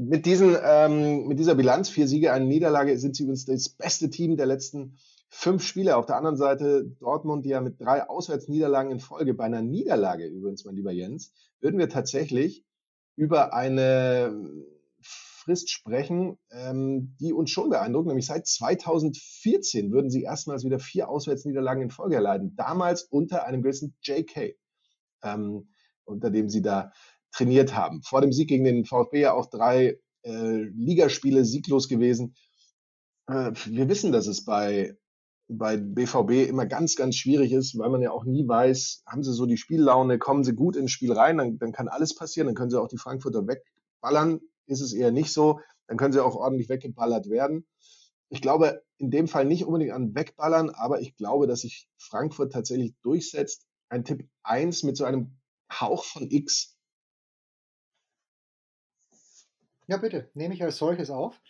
Mit, 0.03 0.25
diesen, 0.25 0.57
ähm, 0.63 1.27
mit 1.27 1.37
dieser 1.37 1.53
Bilanz, 1.53 1.89
vier 1.89 2.07
Siege, 2.07 2.33
eine 2.33 2.45
Niederlage, 2.45 2.97
sind 2.97 3.15
sie 3.15 3.23
übrigens 3.23 3.45
das 3.45 3.69
beste 3.69 4.09
Team 4.09 4.35
der 4.35 4.47
letzten 4.47 4.97
fünf 5.29 5.63
Spiele. 5.63 5.95
Auf 5.95 6.07
der 6.07 6.17
anderen 6.17 6.37
Seite 6.37 6.85
Dortmund, 6.99 7.45
die 7.45 7.49
ja 7.49 7.61
mit 7.61 7.79
drei 7.79 8.09
Auswärtsniederlagen 8.09 8.91
in 8.91 8.99
Folge, 8.99 9.35
bei 9.35 9.43
einer 9.43 9.61
Niederlage 9.61 10.25
übrigens, 10.25 10.65
mein 10.65 10.75
lieber 10.75 10.91
Jens, 10.91 11.33
würden 11.59 11.77
wir 11.77 11.87
tatsächlich 11.87 12.65
über 13.15 13.53
eine 13.53 14.43
Frist 15.01 15.69
sprechen, 15.69 16.39
ähm, 16.49 17.15
die 17.19 17.31
uns 17.31 17.51
schon 17.51 17.69
beeindruckt. 17.69 18.07
Nämlich 18.07 18.25
seit 18.25 18.47
2014 18.47 19.91
würden 19.91 20.09
sie 20.09 20.23
erstmals 20.23 20.63
wieder 20.63 20.79
vier 20.79 21.09
Auswärtsniederlagen 21.09 21.83
in 21.83 21.89
Folge 21.91 22.15
erleiden. 22.15 22.55
Damals 22.55 23.03
unter 23.03 23.45
einem 23.45 23.61
gewissen 23.61 23.95
JK, 24.01 24.55
ähm, 25.21 25.69
unter 26.05 26.31
dem 26.31 26.49
sie 26.49 26.63
da 26.63 26.91
trainiert 27.31 27.75
haben. 27.75 28.01
Vor 28.03 28.21
dem 28.21 28.33
Sieg 28.33 28.49
gegen 28.49 28.63
den 28.63 28.85
VfB 28.85 29.21
ja 29.21 29.33
auch 29.33 29.47
drei 29.47 29.99
äh, 30.23 30.63
Ligaspiele 30.75 31.45
sieglos 31.45 31.87
gewesen. 31.87 32.35
Äh, 33.27 33.51
wir 33.65 33.89
wissen, 33.89 34.11
dass 34.11 34.27
es 34.27 34.45
bei 34.45 34.95
bei 35.51 35.77
BVB 35.77 36.49
immer 36.49 36.65
ganz, 36.65 36.95
ganz 36.95 37.15
schwierig 37.15 37.51
ist, 37.51 37.77
weil 37.77 37.89
man 37.89 38.01
ja 38.01 38.11
auch 38.11 38.23
nie 38.23 38.47
weiß, 38.47 39.03
haben 39.05 39.23
sie 39.23 39.33
so 39.33 39.45
die 39.45 39.57
Spiellaune, 39.57 40.17
kommen 40.17 40.43
sie 40.43 40.53
gut 40.53 40.75
ins 40.75 40.91
Spiel 40.91 41.11
rein, 41.11 41.37
dann, 41.37 41.57
dann 41.57 41.71
kann 41.71 41.87
alles 41.87 42.15
passieren, 42.15 42.47
dann 42.47 42.55
können 42.55 42.71
sie 42.71 42.79
auch 42.79 42.87
die 42.87 42.97
Frankfurter 42.97 43.45
wegballern. 43.47 44.39
Ist 44.67 44.81
es 44.81 44.93
eher 44.93 45.11
nicht 45.11 45.33
so. 45.33 45.59
dann 45.87 45.97
können 45.97 46.13
sie 46.13 46.23
auch 46.23 46.35
ordentlich 46.35 46.69
weggeballert 46.69 47.29
werden. 47.29 47.67
Ich 48.29 48.41
glaube 48.41 48.81
in 48.97 49.11
dem 49.11 49.27
Fall 49.27 49.43
nicht 49.43 49.65
unbedingt 49.65 49.91
an 49.91 50.15
Wegballern, 50.15 50.69
aber 50.69 51.01
ich 51.01 51.15
glaube, 51.17 51.47
dass 51.47 51.61
sich 51.61 51.89
Frankfurt 51.97 52.53
tatsächlich 52.53 52.93
durchsetzt. 53.01 53.65
Ein 53.89 54.05
Tipp 54.05 54.29
1 54.43 54.83
mit 54.83 54.95
so 54.95 55.03
einem 55.03 55.37
Hauch 55.69 56.05
von 56.05 56.29
X. 56.31 56.77
Ja, 59.91 59.97
bitte, 59.97 60.29
nehme 60.35 60.53
ich 60.53 60.63
als 60.63 60.77
solches 60.77 61.09
auf. 61.09 61.41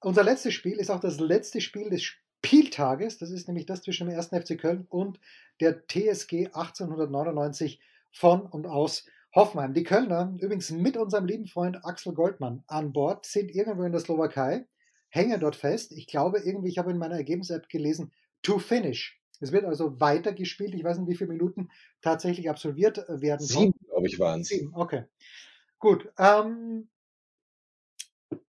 Unser 0.00 0.24
letztes 0.24 0.52
Spiel 0.52 0.72
ist 0.72 0.90
auch 0.90 0.98
das 0.98 1.20
letzte 1.20 1.60
Spiel 1.60 1.88
des 1.88 2.02
Spieltages. 2.02 3.16
Das 3.18 3.30
ist 3.30 3.46
nämlich 3.46 3.64
das 3.64 3.82
zwischen 3.82 4.08
dem 4.08 4.18
1. 4.18 4.30
FC 4.30 4.58
Köln 4.58 4.88
und 4.88 5.20
der 5.60 5.86
TSG 5.86 6.46
1899 6.46 7.78
von 8.10 8.40
und 8.40 8.66
aus 8.66 9.06
Hoffenheim. 9.36 9.72
Die 9.72 9.84
Kölner, 9.84 10.34
übrigens 10.40 10.72
mit 10.72 10.96
unserem 10.96 11.26
lieben 11.26 11.46
Freund 11.46 11.84
Axel 11.84 12.12
Goldmann 12.12 12.64
an 12.66 12.92
Bord, 12.92 13.24
sind 13.24 13.54
irgendwo 13.54 13.84
in 13.84 13.92
der 13.92 14.00
Slowakei, 14.00 14.66
hängen 15.08 15.38
dort 15.38 15.54
fest. 15.54 15.92
Ich 15.92 16.08
glaube, 16.08 16.40
irgendwie, 16.40 16.70
ich 16.70 16.78
habe 16.78 16.90
in 16.90 16.98
meiner 16.98 17.14
Ergebnis-App 17.14 17.68
gelesen, 17.68 18.10
to 18.42 18.58
finish. 18.58 19.22
Es 19.38 19.52
wird 19.52 19.64
also 19.64 20.00
weitergespielt. 20.00 20.74
Ich 20.74 20.82
weiß 20.82 20.98
nicht, 20.98 21.08
wie 21.08 21.14
viele 21.14 21.30
Minuten 21.30 21.68
tatsächlich 22.02 22.50
absolviert 22.50 23.04
werden. 23.06 23.46
Sieben, 23.46 23.74
glaube 23.86 24.08
ich, 24.08 24.18
waren 24.18 24.40
es. 24.40 24.48
Sieben, 24.48 24.74
okay. 24.74 25.04
Gut. 25.78 26.10
Ähm, 26.18 26.88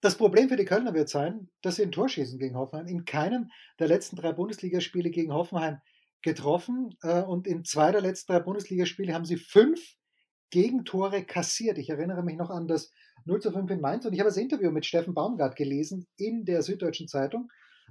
das 0.07 0.17
Problem 0.17 0.49
für 0.49 0.55
die 0.55 0.65
Kölner 0.65 0.95
wird 0.95 1.09
sein, 1.09 1.51
dass 1.63 1.77
sie 1.77 1.83
ein 1.83 1.91
Tor 1.91 2.09
schießen 2.09 2.39
gegen 2.39 2.57
Hoffenheim. 2.57 2.87
In 2.87 3.05
keinem 3.05 3.51
der 3.81 3.89
letzten 3.89 4.15
drei 4.15 4.33
Bundesligaspiele 4.33 5.11
gegen 5.11 5.35
Hoffenheim 5.35 5.79
getroffen 6.23 6.97
äh, 7.03 7.23
und 7.23 7.49
in 7.49 7.65
zwei 7.65 7.91
der 7.91 8.03
letzten 8.03 8.33
drei 8.33 8.39
Bundesligaspiele 8.39 9.13
haben 9.13 9.25
sie 9.25 9.37
fünf 9.37 9.81
Gegentore 10.51 11.25
kassiert. 11.25 11.79
Ich 11.79 11.91
erinnere 11.91 12.23
mich 12.23 12.37
noch 12.37 12.51
an 12.51 12.69
das 12.69 12.93
0 13.25 13.41
zu 13.41 13.51
5 13.51 13.69
in 13.69 13.81
Mainz 13.81 14.07
und 14.07 14.13
ich 14.13 14.21
habe 14.21 14.29
das 14.29 14.37
Interview 14.37 14.71
mit 14.71 14.87
Steffen 14.87 15.13
Baumgart 15.13 15.57
gelesen 15.57 16.07
in 16.17 16.45
der 16.45 16.63
Süddeutschen 16.63 17.09
Zeitung. 17.09 17.49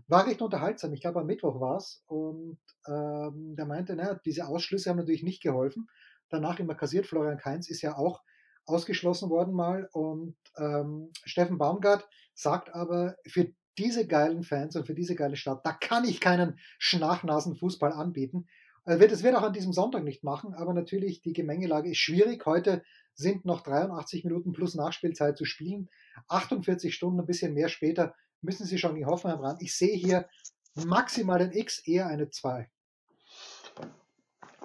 War 0.08 0.26
recht 0.26 0.42
unterhaltsam. 0.42 0.94
Ich 0.94 1.02
glaube, 1.02 1.20
am 1.20 1.28
Mittwoch 1.28 1.60
war 1.60 1.76
es. 1.76 2.02
Und 2.08 2.60
ähm, 2.88 3.56
der 3.58 3.66
meinte, 3.66 3.94
naja, 3.94 4.18
diese 4.26 4.48
Ausschlüsse 4.48 4.90
haben 4.90 4.98
natürlich 4.98 5.24
nicht 5.24 5.44
geholfen. 5.44 5.88
Danach 6.30 6.60
immer 6.60 6.76
kassiert. 6.76 7.08
Florian 7.08 7.40
Kainz 7.40 7.70
ist 7.70 7.82
ja 7.82 7.98
auch 7.98 8.22
ausgeschlossen 8.66 9.30
worden 9.30 9.54
mal. 9.54 9.90
Und 9.92 10.36
ähm, 10.58 11.12
Steffen 11.24 11.58
Baumgart 11.58 12.08
sagt 12.34 12.74
aber, 12.74 13.16
für 13.28 13.52
diese 13.78 14.08
geilen 14.08 14.44
Fans 14.44 14.76
und 14.76 14.86
für 14.86 14.96
diese 14.96 15.16
geile 15.16 15.36
Stadt, 15.36 15.66
da 15.66 15.74
kann 15.74 16.06
ich 16.06 16.22
keinen 16.22 16.58
Schnachnasen-Fußball 16.80 17.92
anbieten. 17.92 18.48
Er 18.86 19.00
wird, 19.00 19.12
es 19.12 19.24
wird 19.24 19.36
auch 19.36 19.44
an 19.44 19.54
diesem 19.54 19.74
Sonntag 19.74 20.04
nicht 20.04 20.24
machen, 20.24 20.54
aber 20.54 20.74
natürlich 20.74 21.22
die 21.22 21.34
Gemengelage 21.34 21.90
ist 21.90 21.98
schwierig. 21.98 22.46
Heute 22.46 22.84
sind 23.16 23.44
noch 23.44 23.62
83 23.62 24.24
Minuten 24.24 24.54
plus 24.54 24.76
Nachspielzeit 24.76 25.38
zu 25.38 25.46
spielen. 25.46 25.90
48 26.28 26.94
Stunden, 26.94 27.20
ein 27.20 27.26
bisschen 27.26 27.54
mehr 27.54 27.70
später, 27.70 28.14
müssen 28.42 28.66
sie 28.66 28.78
schon 28.78 28.96
in 28.96 29.08
Hoffenheim 29.08 29.40
ran. 29.40 29.58
Ich 29.60 29.76
sehe 29.76 29.96
hier 29.96 30.30
maximal 30.76 31.42
ein 31.42 31.52
X, 31.52 31.80
eher 31.88 32.08
eine 32.08 32.30
2. 32.30 32.70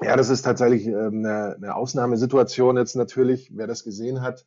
Ja, 0.02 0.16
das 0.16 0.30
ist 0.30 0.42
tatsächlich 0.42 0.86
ähm, 0.86 1.24
eine, 1.24 1.56
eine 1.56 1.74
Ausnahmesituation 1.74 2.76
jetzt 2.76 2.96
natürlich. 2.96 3.50
Wer 3.54 3.66
das 3.66 3.84
gesehen 3.84 4.22
hat, 4.22 4.46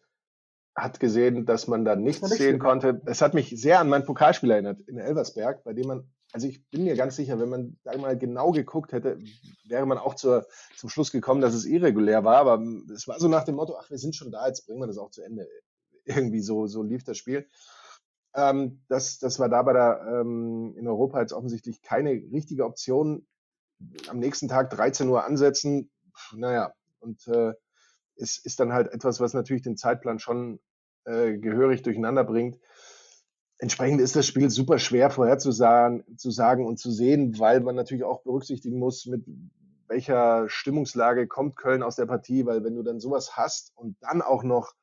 hat 0.75 0.99
gesehen, 0.99 1.45
dass 1.45 1.67
man 1.67 1.85
da 1.85 1.95
nichts 1.95 2.27
sehen 2.29 2.57
konnte. 2.57 3.01
Es 3.05 3.21
hat 3.21 3.35
mich 3.35 3.49
sehr 3.49 3.79
an 3.79 3.89
mein 3.89 4.05
Pokalspiel 4.05 4.49
erinnert 4.49 4.81
in 4.81 4.97
Elversberg, 4.97 5.63
bei 5.63 5.73
dem 5.73 5.87
man, 5.87 6.11
also 6.31 6.47
ich 6.47 6.67
bin 6.71 6.85
mir 6.85 6.95
ganz 6.95 7.15
sicher, 7.15 7.39
wenn 7.39 7.49
man 7.49 7.77
da 7.83 7.95
mal 7.97 8.17
genau 8.17 8.51
geguckt 8.51 8.91
hätte, 8.93 9.19
wäre 9.67 9.85
man 9.85 9.99
auch 9.99 10.15
zur, 10.15 10.47
zum 10.75 10.89
Schluss 10.89 11.11
gekommen, 11.11 11.41
dass 11.41 11.53
es 11.53 11.65
irregulär 11.65 12.23
war. 12.23 12.37
Aber 12.37 12.63
es 12.91 13.07
war 13.07 13.19
so 13.19 13.27
nach 13.27 13.43
dem 13.43 13.55
Motto, 13.55 13.77
ach, 13.79 13.91
wir 13.91 13.99
sind 13.99 14.15
schon 14.15 14.31
da, 14.31 14.47
jetzt 14.47 14.65
bringen 14.65 14.79
wir 14.79 14.87
das 14.87 14.97
auch 14.97 15.11
zu 15.11 15.21
Ende. 15.21 15.47
Irgendwie 16.05 16.41
so, 16.41 16.65
so 16.65 16.81
lief 16.81 17.03
das 17.03 17.17
Spiel. 17.17 17.47
Ähm, 18.35 18.81
das, 18.87 19.19
das 19.19 19.37
war 19.39 19.49
da 19.49 19.61
bei 19.61 19.73
der 19.73 20.21
ähm, 20.21 20.73
in 20.75 20.87
Europa 20.87 21.21
jetzt 21.21 21.33
offensichtlich 21.33 21.83
keine 21.83 22.09
richtige 22.09 22.65
Option 22.65 23.27
am 24.07 24.19
nächsten 24.19 24.47
Tag 24.47 24.69
13 24.71 25.07
Uhr 25.09 25.25
ansetzen, 25.25 25.89
naja, 26.35 26.73
und 26.99 27.27
äh, 27.27 27.53
ist, 28.15 28.45
ist 28.45 28.59
dann 28.59 28.73
halt 28.73 28.91
etwas, 28.91 29.19
was 29.19 29.33
natürlich 29.33 29.63
den 29.63 29.77
Zeitplan 29.77 30.19
schon 30.19 30.59
äh, 31.05 31.37
gehörig 31.37 31.81
durcheinander 31.81 32.23
bringt. 32.23 32.59
Entsprechend 33.57 34.01
ist 34.01 34.15
das 34.15 34.27
Spiel 34.27 34.49
super 34.49 34.77
schwer 34.77 35.09
vorherzusagen 35.09 36.17
zu 36.17 36.31
sagen 36.31 36.65
und 36.65 36.77
zu 36.77 36.91
sehen, 36.91 37.39
weil 37.39 37.61
man 37.61 37.75
natürlich 37.75 38.03
auch 38.03 38.23
berücksichtigen 38.23 38.77
muss, 38.77 39.05
mit 39.05 39.23
welcher 39.87 40.49
Stimmungslage 40.49 41.27
kommt 41.27 41.55
Köln 41.55 41.83
aus 41.83 41.95
der 41.95 42.05
Partie, 42.05 42.45
weil 42.45 42.63
wenn 42.63 42.75
du 42.75 42.83
dann 42.83 42.99
sowas 42.99 43.37
hast 43.37 43.71
und 43.75 43.95
dann 44.01 44.21
auch 44.21 44.43
noch 44.43 44.73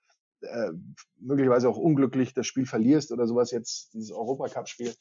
äh, 0.43 0.71
möglicherweise 1.19 1.69
auch 1.69 1.77
unglücklich 1.77 2.33
das 2.33 2.47
Spiel 2.47 2.67
verlierst 2.67 3.13
oder 3.13 3.27
sowas 3.27 3.51
jetzt, 3.51 3.93
dieses 3.93 4.13
Europacup-Spiel, 4.13 4.95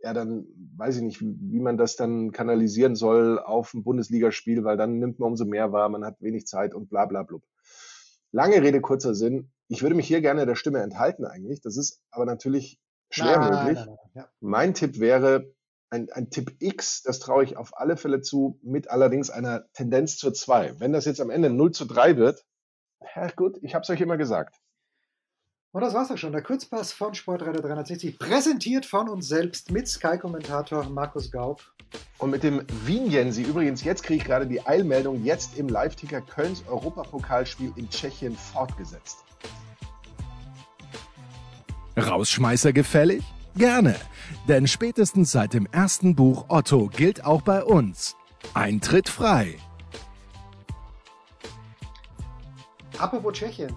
ja, 0.00 0.12
dann 0.12 0.46
weiß 0.76 0.96
ich 0.96 1.02
nicht, 1.02 1.20
wie 1.20 1.60
man 1.60 1.76
das 1.76 1.96
dann 1.96 2.32
kanalisieren 2.32 2.94
soll 2.94 3.38
auf 3.38 3.74
ein 3.74 3.82
Bundesligaspiel, 3.82 4.64
weil 4.64 4.76
dann 4.76 4.98
nimmt 4.98 5.18
man 5.18 5.30
umso 5.30 5.44
mehr 5.44 5.72
wahr, 5.72 5.88
man 5.88 6.04
hat 6.04 6.20
wenig 6.20 6.46
Zeit 6.46 6.74
und 6.74 6.88
bla 6.88 7.06
bla 7.06 7.22
blub. 7.22 7.42
Lange 8.30 8.62
Rede, 8.62 8.80
kurzer 8.80 9.14
Sinn. 9.14 9.50
Ich 9.68 9.82
würde 9.82 9.94
mich 9.94 10.06
hier 10.06 10.20
gerne 10.20 10.46
der 10.46 10.54
Stimme 10.54 10.80
enthalten 10.80 11.24
eigentlich. 11.24 11.60
Das 11.60 11.76
ist 11.76 12.02
aber 12.10 12.26
natürlich 12.26 12.78
schwer 13.10 13.38
nein, 13.38 13.50
möglich. 13.50 13.78
Nein, 13.78 13.96
nein, 13.96 13.98
ja. 14.14 14.28
Mein 14.40 14.74
Tipp 14.74 14.98
wäre 15.00 15.52
ein, 15.90 16.10
ein 16.10 16.30
Tipp 16.30 16.56
X, 16.58 17.02
das 17.02 17.18
traue 17.18 17.44
ich 17.44 17.56
auf 17.56 17.76
alle 17.76 17.96
Fälle 17.96 18.20
zu, 18.20 18.58
mit 18.62 18.90
allerdings 18.90 19.30
einer 19.30 19.70
Tendenz 19.72 20.16
zur 20.18 20.34
2. 20.34 20.78
Wenn 20.78 20.92
das 20.92 21.06
jetzt 21.06 21.20
am 21.20 21.30
Ende 21.30 21.50
0 21.50 21.72
zu 21.72 21.86
3 21.86 22.16
wird, 22.16 22.44
ja 23.16 23.28
gut, 23.30 23.58
ich 23.62 23.74
habe 23.74 23.82
es 23.82 23.90
euch 23.90 24.00
immer 24.00 24.16
gesagt. 24.16 24.60
Und 25.72 25.82
das 25.82 25.92
war's 25.92 26.10
auch 26.10 26.16
schon. 26.16 26.32
Der 26.32 26.42
Kurzpass 26.42 26.92
von 26.92 27.14
Sportreiter 27.14 27.60
360, 27.60 28.18
präsentiert 28.18 28.86
von 28.86 29.08
uns 29.08 29.28
selbst 29.28 29.70
mit 29.70 29.86
Sky-Kommentator 29.86 30.88
Markus 30.88 31.30
Gaub. 31.30 31.62
Und 32.18 32.30
mit 32.30 32.42
dem 32.42 32.62
Wien 32.84 33.10
Jensi. 33.10 33.42
Übrigens, 33.42 33.84
jetzt 33.84 34.02
kriege 34.02 34.18
ich 34.18 34.24
gerade 34.24 34.46
die 34.46 34.66
Eilmeldung, 34.66 35.24
jetzt 35.24 35.58
im 35.58 35.68
Live-Ticker 35.68 36.20
Kölns 36.22 36.64
Europapokalspiel 36.66 37.72
in 37.76 37.88
Tschechien 37.88 38.34
fortgesetzt. 38.36 39.24
Rausschmeißer 41.96 42.72
gefällig? 42.72 43.22
Gerne. 43.54 43.96
Denn 44.48 44.66
spätestens 44.66 45.32
seit 45.32 45.52
dem 45.52 45.66
ersten 45.66 46.14
Buch 46.14 46.46
Otto 46.48 46.88
gilt 46.88 47.24
auch 47.24 47.42
bei 47.42 47.62
uns. 47.62 48.16
Eintritt 48.54 49.08
frei. 49.08 49.58
Apropos 52.98 53.32
Tschechien. 53.32 53.74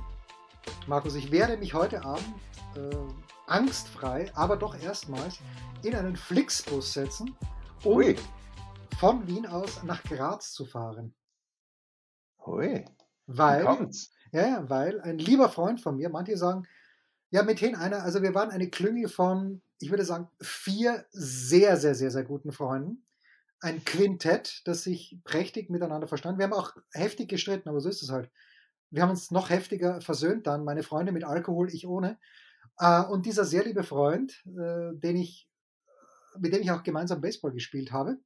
Markus, 0.88 1.16
ich 1.16 1.32
werde 1.32 1.58
mich 1.58 1.74
heute 1.74 2.04
Abend 2.04 2.34
äh, 2.76 2.96
angstfrei, 3.48 4.32
aber 4.34 4.58
doch 4.58 4.80
erstmals 4.80 5.40
in 5.84 5.96
einen 5.96 6.16
Flixbus 6.16 6.94
setzen, 6.94 7.36
um 7.84 7.98
Ui. 7.98 8.16
von 9.00 9.28
Wien 9.28 9.46
aus 9.46 9.84
nach 9.84 10.04
Graz 10.04 10.54
zu 10.54 10.66
fahren. 10.66 11.14
Ui. 12.46 12.86
Weil, 13.28 13.90
ja, 14.32 14.70
weil 14.70 15.02
ein 15.02 15.18
lieber 15.18 15.50
Freund 15.50 15.82
von 15.82 15.98
mir, 15.98 16.10
manche 16.10 16.38
sagen, 16.38 16.68
ja, 17.30 17.44
mithin 17.44 17.76
einer, 17.76 18.04
also 18.04 18.22
wir 18.22 18.36
waren 18.36 18.50
eine 18.50 18.70
Klüngel 18.70 19.08
von, 19.08 19.62
ich 19.80 19.90
würde 19.90 20.04
sagen, 20.04 20.30
vier 20.42 21.06
sehr, 21.12 21.78
sehr, 21.78 21.96
sehr, 21.96 22.12
sehr 22.12 22.24
guten 22.24 22.52
Freunden. 22.52 23.06
Ein 23.62 23.86
Quintett, 23.86 24.62
das 24.66 24.84
sich 24.84 25.20
prächtig 25.24 25.70
miteinander 25.70 26.08
verstand. 26.08 26.40
Wir 26.40 26.46
haben 26.46 26.54
auch 26.54 26.76
heftig 26.94 27.30
gestritten, 27.30 27.70
aber 27.70 27.80
so 27.80 27.90
ist 27.90 28.02
es 28.02 28.10
halt 28.10 28.30
wir 28.92 29.02
haben 29.02 29.10
uns 29.10 29.32
noch 29.32 29.50
heftiger 29.50 30.02
versöhnt 30.02 30.46
dann, 30.48 30.64
meine 30.64 30.84
Freunde 30.84 31.12
mit 31.12 31.24
Alkohol, 31.24 31.74
ich 31.74 31.88
ohne. 31.88 32.20
Äh, 32.78 33.04
und 33.04 33.26
dieser 33.26 33.46
sehr 33.46 33.64
liebe 33.64 33.84
Freund, 33.84 34.44
äh, 34.46 34.94
den 34.94 35.18
ich, 35.18 35.50
mit 36.38 36.54
dem 36.54 36.62
ich 36.62 36.72
auch 36.72 36.84
gemeinsam 36.84 37.22
Baseball 37.22 37.52
gespielt 37.52 37.92
habe, 37.92 38.18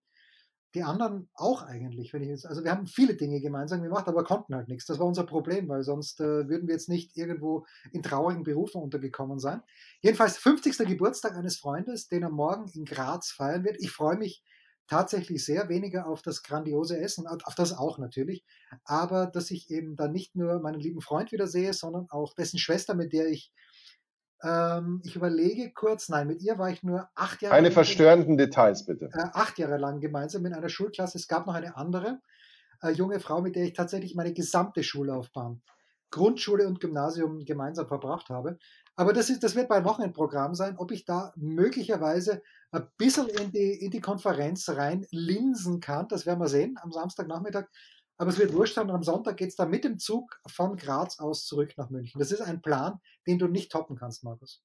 die 0.73 0.83
anderen 0.83 1.29
auch 1.33 1.63
eigentlich, 1.63 2.11
wenn 2.13 2.21
ich 2.21 2.27
jetzt, 2.27 2.45
also 2.45 2.63
wir 2.63 2.71
haben 2.71 2.85
viele 2.85 3.15
Dinge 3.15 3.39
gemeinsam 3.39 3.81
gemacht, 3.81 4.07
aber 4.09 4.25
konnten 4.25 4.53
halt 4.53 4.67
nichts. 4.67 4.85
Das 4.85 4.99
war 4.99 5.05
unser 5.05 5.23
Problem, 5.23 5.69
weil 5.69 5.83
sonst 5.83 6.19
äh, 6.19 6.49
würden 6.49 6.67
wir 6.67 6.73
jetzt 6.73 6.89
nicht 6.89 7.15
irgendwo 7.15 7.65
in 7.93 8.03
traurigen 8.03 8.43
Berufen 8.43 8.81
untergekommen 8.81 9.39
sein. 9.39 9.61
Jedenfalls 10.01 10.37
50. 10.37 10.79
Geburtstag 10.79 11.35
eines 11.37 11.57
Freundes, 11.57 12.09
den 12.09 12.23
er 12.23 12.29
morgen 12.29 12.69
in 12.73 12.83
Graz 12.83 13.31
feiern 13.31 13.63
wird. 13.63 13.77
Ich 13.79 13.91
freue 13.91 14.17
mich 14.17 14.43
tatsächlich 14.87 15.43
sehr 15.43 15.69
weniger 15.69 16.07
auf 16.07 16.21
das 16.21 16.43
grandiose 16.43 16.99
Essen, 16.99 17.27
auf 17.27 17.55
das 17.55 17.73
auch 17.73 17.97
natürlich, 17.97 18.43
aber 18.83 19.27
dass 19.27 19.51
ich 19.51 19.69
eben 19.71 19.95
dann 19.95 20.11
nicht 20.11 20.35
nur 20.35 20.59
meinen 20.59 20.79
lieben 20.79 21.01
Freund 21.01 21.31
wieder 21.31 21.47
sehe, 21.47 21.73
sondern 21.73 22.07
auch 22.09 22.33
dessen 22.33 22.59
Schwester, 22.59 22.93
mit 22.93 23.13
der 23.13 23.27
ich, 23.27 23.51
ähm, 24.43 25.01
ich 25.03 25.15
überlege 25.15 25.71
kurz, 25.73 26.09
nein, 26.09 26.27
mit 26.27 26.41
ihr 26.41 26.57
war 26.57 26.69
ich 26.69 26.83
nur 26.83 27.09
acht 27.15 27.41
Jahre 27.41 27.55
Keine 27.55 27.71
verstörenden 27.71 28.37
Details, 28.37 28.85
bitte. 28.85 29.05
Äh, 29.05 29.29
acht 29.33 29.57
Jahre 29.57 29.77
lang 29.77 29.99
gemeinsam 30.01 30.45
in 30.45 30.53
einer 30.53 30.69
Schulklasse. 30.69 31.17
Es 31.17 31.27
gab 31.27 31.47
noch 31.47 31.55
eine 31.55 31.77
andere 31.77 32.19
äh, 32.81 32.91
junge 32.91 33.19
Frau, 33.19 33.41
mit 33.41 33.55
der 33.55 33.63
ich 33.63 33.73
tatsächlich 33.73 34.15
meine 34.15 34.33
gesamte 34.33 34.83
Schullaufbahn 34.83 35.61
Grundschule 36.11 36.67
und 36.67 36.79
Gymnasium 36.79 37.43
gemeinsam 37.45 37.87
verbracht 37.87 38.29
habe. 38.29 38.57
Aber 38.95 39.11
das, 39.11 39.29
ist, 39.29 39.43
das 39.43 39.55
wird 39.55 39.69
mein 39.69 39.83
Wochenendprogramm 39.83 40.55
sein, 40.55 40.77
ob 40.77 40.91
ich 40.91 41.05
da 41.05 41.33
möglicherweise 41.35 42.41
ein 42.71 42.87
bisschen 42.97 43.27
in 43.27 43.51
die, 43.51 43.73
in 43.73 43.91
die 43.91 44.01
Konferenz 44.01 44.69
rein 44.69 45.05
linsen 45.11 45.79
kann. 45.79 46.07
Das 46.07 46.25
werden 46.25 46.39
wir 46.39 46.47
sehen 46.47 46.77
am 46.81 46.91
Samstagnachmittag. 46.91 47.65
Aber 48.17 48.29
es 48.29 48.39
wird 48.39 48.53
wurscht 48.53 48.75
sein. 48.75 48.89
Und 48.89 48.95
am 48.95 49.03
Sonntag 49.03 49.37
geht 49.37 49.49
es 49.49 49.55
dann 49.55 49.69
mit 49.69 49.83
dem 49.83 49.99
Zug 49.99 50.39
von 50.47 50.77
Graz 50.77 51.19
aus 51.19 51.45
zurück 51.45 51.73
nach 51.77 51.89
München. 51.89 52.19
Das 52.19 52.31
ist 52.31 52.41
ein 52.41 52.61
Plan, 52.61 52.99
den 53.27 53.37
du 53.37 53.47
nicht 53.47 53.71
toppen 53.71 53.97
kannst, 53.97 54.23
Markus. 54.23 54.63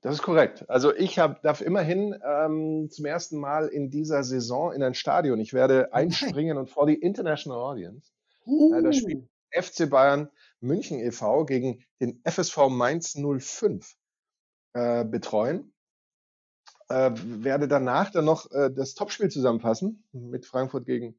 Das 0.00 0.14
ist 0.14 0.22
korrekt. 0.22 0.68
Also 0.70 0.94
ich 0.94 1.18
hab, 1.18 1.42
darf 1.42 1.60
immerhin 1.60 2.16
ähm, 2.24 2.88
zum 2.88 3.04
ersten 3.04 3.38
Mal 3.38 3.66
in 3.66 3.90
dieser 3.90 4.22
Saison 4.22 4.72
in 4.72 4.82
ein 4.84 4.94
Stadion. 4.94 5.40
Ich 5.40 5.52
werde 5.52 5.92
einspringen 5.92 6.56
und 6.56 6.70
vor 6.70 6.86
die 6.86 6.94
International 6.94 7.58
Audience 7.58 8.12
uh. 8.46 8.74
äh, 8.74 8.82
das 8.82 8.98
Spiel 8.98 9.28
FC 9.50 9.88
Bayern 9.90 10.30
München 10.60 10.98
e.V. 10.98 11.44
gegen 11.44 11.84
den 12.00 12.20
FSV 12.24 12.68
Mainz 12.68 13.14
05 13.14 13.96
äh, 14.74 15.04
betreuen. 15.04 15.72
Äh, 16.88 17.10
werde 17.14 17.68
danach 17.68 18.10
dann 18.10 18.24
noch 18.24 18.50
äh, 18.50 18.70
das 18.72 18.94
Topspiel 18.94 19.30
zusammenfassen 19.30 20.04
mit 20.12 20.46
Frankfurt 20.46 20.86
gegen 20.86 21.18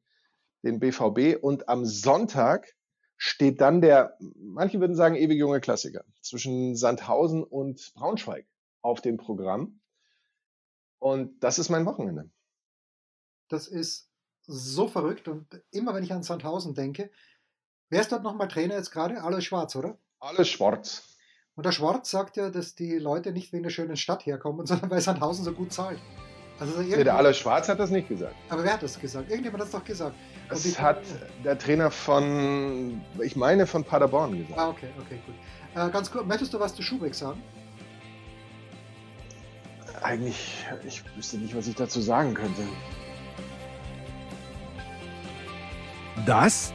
den 0.62 0.80
BVB 0.80 1.42
und 1.42 1.68
am 1.68 1.86
Sonntag 1.86 2.74
steht 3.16 3.60
dann 3.60 3.80
der, 3.80 4.16
manche 4.36 4.80
würden 4.80 4.96
sagen, 4.96 5.14
ewig 5.14 5.38
junge 5.38 5.60
Klassiker 5.60 6.04
zwischen 6.22 6.74
Sandhausen 6.74 7.44
und 7.44 7.92
Braunschweig 7.94 8.46
auf 8.82 9.00
dem 9.00 9.16
Programm. 9.16 9.80
Und 10.98 11.38
das 11.40 11.58
ist 11.58 11.68
mein 11.68 11.86
Wochenende. 11.86 12.30
Das 13.48 13.68
ist 13.68 14.10
so 14.42 14.88
verrückt 14.88 15.28
und 15.28 15.46
immer 15.70 15.94
wenn 15.94 16.04
ich 16.04 16.12
an 16.12 16.22
Sandhausen 16.22 16.74
denke, 16.74 17.10
wer 17.90 18.00
ist 18.00 18.12
dort 18.12 18.22
nochmal 18.22 18.48
Trainer 18.48 18.76
jetzt 18.76 18.90
gerade? 18.90 19.22
Alles 19.22 19.44
Schwarz, 19.44 19.76
oder? 19.76 19.98
Alles 20.20 20.48
Schwarz. 20.48 21.02
Und 21.56 21.66
der 21.66 21.72
Schwarz 21.72 22.10
sagt 22.10 22.36
ja, 22.36 22.48
dass 22.48 22.74
die 22.74 22.96
Leute 22.96 23.32
nicht 23.32 23.52
wegen 23.52 23.64
der 23.64 23.70
schönen 23.70 23.96
Stadt 23.96 24.24
herkommen, 24.24 24.66
sondern 24.66 24.90
weil 24.90 25.00
Sandhausen 25.00 25.44
so 25.44 25.52
gut 25.52 25.72
zahlt. 25.72 25.98
Also 26.58 26.82
nee, 26.82 27.02
der 27.02 27.16
Alles 27.16 27.38
Schwarz 27.38 27.70
hat 27.70 27.80
das 27.80 27.90
nicht 27.90 28.08
gesagt. 28.08 28.34
Aber 28.50 28.62
wer 28.62 28.74
hat 28.74 28.82
das 28.82 28.98
gesagt? 29.00 29.30
Irgendjemand 29.30 29.62
hat 29.62 29.68
es 29.68 29.72
doch 29.72 29.84
gesagt. 29.84 30.14
Das 30.50 30.62
die, 30.62 30.76
hat 30.76 31.00
der 31.42 31.58
Trainer 31.58 31.90
von, 31.90 33.02
ich 33.22 33.34
meine, 33.34 33.66
von 33.66 33.82
Paderborn 33.82 34.36
gesagt. 34.36 34.58
Ah, 34.58 34.68
okay, 34.68 34.90
okay, 35.00 35.20
gut. 35.24 35.34
Äh, 35.74 35.90
ganz 35.90 36.10
kurz, 36.10 36.26
möchtest 36.26 36.52
du 36.52 36.60
was 36.60 36.74
zu 36.74 36.82
Schubeck 36.82 37.14
sagen? 37.14 37.42
Eigentlich, 40.02 40.66
ich 40.86 41.02
wüsste 41.16 41.38
nicht, 41.38 41.56
was 41.56 41.66
ich 41.66 41.76
dazu 41.76 42.00
sagen 42.00 42.34
könnte. 42.34 42.62
Das 46.26 46.74